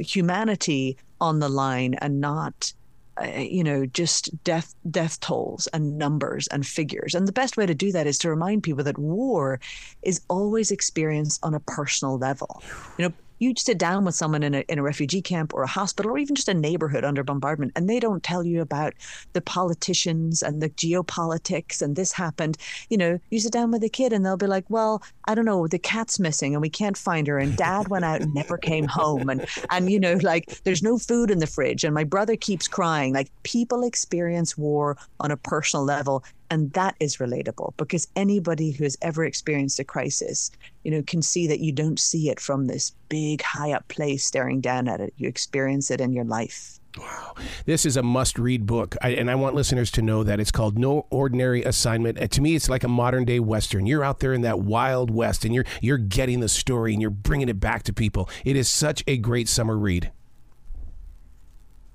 humanity 0.00 0.96
on 1.20 1.40
the 1.40 1.48
line 1.48 1.94
and 1.94 2.20
not 2.20 2.72
Uh, 3.20 3.26
you 3.40 3.64
know 3.64 3.84
just 3.86 4.30
death 4.44 4.74
death 4.90 5.18
tolls 5.20 5.66
and 5.68 5.98
numbers 5.98 6.46
and 6.48 6.66
figures. 6.66 7.14
And 7.14 7.26
the 7.26 7.32
best 7.32 7.56
way 7.56 7.66
to 7.66 7.74
do 7.74 7.90
that 7.92 8.06
is 8.06 8.18
to 8.18 8.30
remind 8.30 8.62
people 8.62 8.84
that 8.84 8.98
war 8.98 9.60
is 10.02 10.20
always 10.28 10.70
experienced 10.70 11.40
on 11.42 11.54
a 11.54 11.60
personal 11.60 12.18
level. 12.18 12.62
You 12.96 13.08
know 13.08 13.14
you 13.38 13.54
sit 13.56 13.78
down 13.78 14.04
with 14.04 14.14
someone 14.14 14.42
in 14.42 14.54
a, 14.54 14.64
in 14.68 14.78
a 14.78 14.82
refugee 14.82 15.22
camp 15.22 15.52
or 15.54 15.62
a 15.62 15.68
hospital 15.68 16.12
or 16.12 16.18
even 16.18 16.34
just 16.34 16.48
a 16.48 16.54
neighborhood 16.54 17.04
under 17.04 17.22
bombardment 17.22 17.72
and 17.76 17.88
they 17.88 18.00
don't 18.00 18.22
tell 18.22 18.44
you 18.44 18.60
about 18.60 18.94
the 19.32 19.40
politicians 19.40 20.42
and 20.42 20.62
the 20.62 20.70
geopolitics 20.70 21.82
and 21.82 21.96
this 21.96 22.12
happened 22.12 22.56
you 22.88 22.96
know 22.96 23.18
you 23.30 23.40
sit 23.40 23.52
down 23.52 23.70
with 23.70 23.82
a 23.82 23.88
kid 23.88 24.12
and 24.12 24.24
they'll 24.24 24.36
be 24.36 24.46
like 24.46 24.64
well 24.68 25.02
i 25.26 25.34
don't 25.34 25.44
know 25.44 25.66
the 25.66 25.78
cat's 25.78 26.18
missing 26.18 26.54
and 26.54 26.62
we 26.62 26.70
can't 26.70 26.96
find 26.96 27.26
her 27.26 27.38
and 27.38 27.56
dad 27.56 27.88
went 27.88 28.04
out 28.04 28.20
and 28.20 28.34
never 28.34 28.56
came 28.58 28.86
home 28.86 29.28
and 29.28 29.46
and 29.70 29.90
you 29.90 30.00
know 30.00 30.14
like 30.22 30.62
there's 30.64 30.82
no 30.82 30.98
food 30.98 31.30
in 31.30 31.38
the 31.38 31.46
fridge 31.46 31.84
and 31.84 31.94
my 31.94 32.04
brother 32.04 32.36
keeps 32.36 32.68
crying. 32.68 33.12
Like 33.12 33.30
people 33.42 33.84
experience 33.84 34.56
war 34.56 34.96
on 35.20 35.30
a 35.30 35.36
personal 35.36 35.84
level 35.84 36.24
and 36.50 36.72
that 36.72 36.94
is 37.00 37.18
relatable 37.18 37.72
because 37.76 38.08
anybody 38.16 38.70
who 38.70 38.84
has 38.84 38.96
ever 39.02 39.24
experienced 39.24 39.78
a 39.78 39.84
crisis 39.84 40.50
you 40.84 40.90
know 40.90 41.02
can 41.02 41.22
see 41.22 41.46
that 41.46 41.60
you 41.60 41.72
don't 41.72 41.98
see 41.98 42.28
it 42.30 42.40
from 42.40 42.66
this 42.66 42.92
big 43.08 43.42
high 43.42 43.72
up 43.72 43.86
place 43.88 44.24
staring 44.24 44.60
down 44.60 44.88
at 44.88 45.00
it 45.00 45.12
you 45.16 45.28
experience 45.28 45.90
it 45.90 46.00
in 46.00 46.12
your 46.12 46.24
life 46.24 46.78
Wow. 46.96 47.34
This 47.64 47.86
is 47.86 47.96
a 47.96 48.02
must 48.02 48.38
read 48.38 48.66
book. 48.66 48.96
I, 49.02 49.10
and 49.10 49.30
I 49.30 49.34
want 49.34 49.54
listeners 49.54 49.90
to 49.92 50.02
know 50.02 50.24
that 50.24 50.40
it's 50.40 50.50
called 50.50 50.78
No 50.78 51.06
Ordinary 51.10 51.62
Assignment. 51.62 52.30
To 52.30 52.40
me, 52.40 52.56
it's 52.56 52.68
like 52.68 52.82
a 52.82 52.88
modern 52.88 53.24
day 53.24 53.38
Western. 53.38 53.86
You're 53.86 54.02
out 54.02 54.20
there 54.20 54.32
in 54.32 54.40
that 54.40 54.60
wild 54.60 55.10
West 55.10 55.44
and 55.44 55.54
you're, 55.54 55.66
you're 55.80 55.98
getting 55.98 56.40
the 56.40 56.48
story 56.48 56.92
and 56.92 57.00
you're 57.00 57.10
bringing 57.10 57.48
it 57.48 57.60
back 57.60 57.84
to 57.84 57.92
people. 57.92 58.28
It 58.44 58.56
is 58.56 58.68
such 58.68 59.04
a 59.06 59.16
great 59.16 59.48
summer 59.48 59.76
read. 59.76 60.10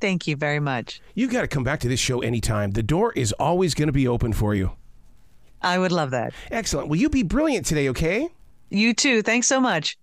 Thank 0.03 0.27
you 0.27 0.35
very 0.35 0.59
much. 0.59 1.01
You've 1.15 1.31
got 1.31 1.43
to 1.43 1.47
come 1.47 1.63
back 1.63 1.79
to 1.79 1.87
this 1.87 1.97
show 2.01 2.19
anytime. 2.19 2.71
The 2.71 2.83
door 2.83 3.13
is 3.13 3.31
always 3.39 3.73
going 3.73 3.87
to 3.87 3.93
be 3.93 4.05
open 4.05 4.33
for 4.33 4.53
you. 4.53 4.73
I 5.61 5.79
would 5.79 5.93
love 5.93 6.11
that. 6.11 6.33
Excellent. 6.51 6.89
Will 6.89 6.97
you 6.97 7.07
be 7.07 7.23
brilliant 7.23 7.65
today, 7.65 7.87
okay? 7.87 8.27
You 8.69 8.93
too. 8.93 9.21
Thanks 9.21 9.47
so 9.47 9.61
much. 9.61 9.97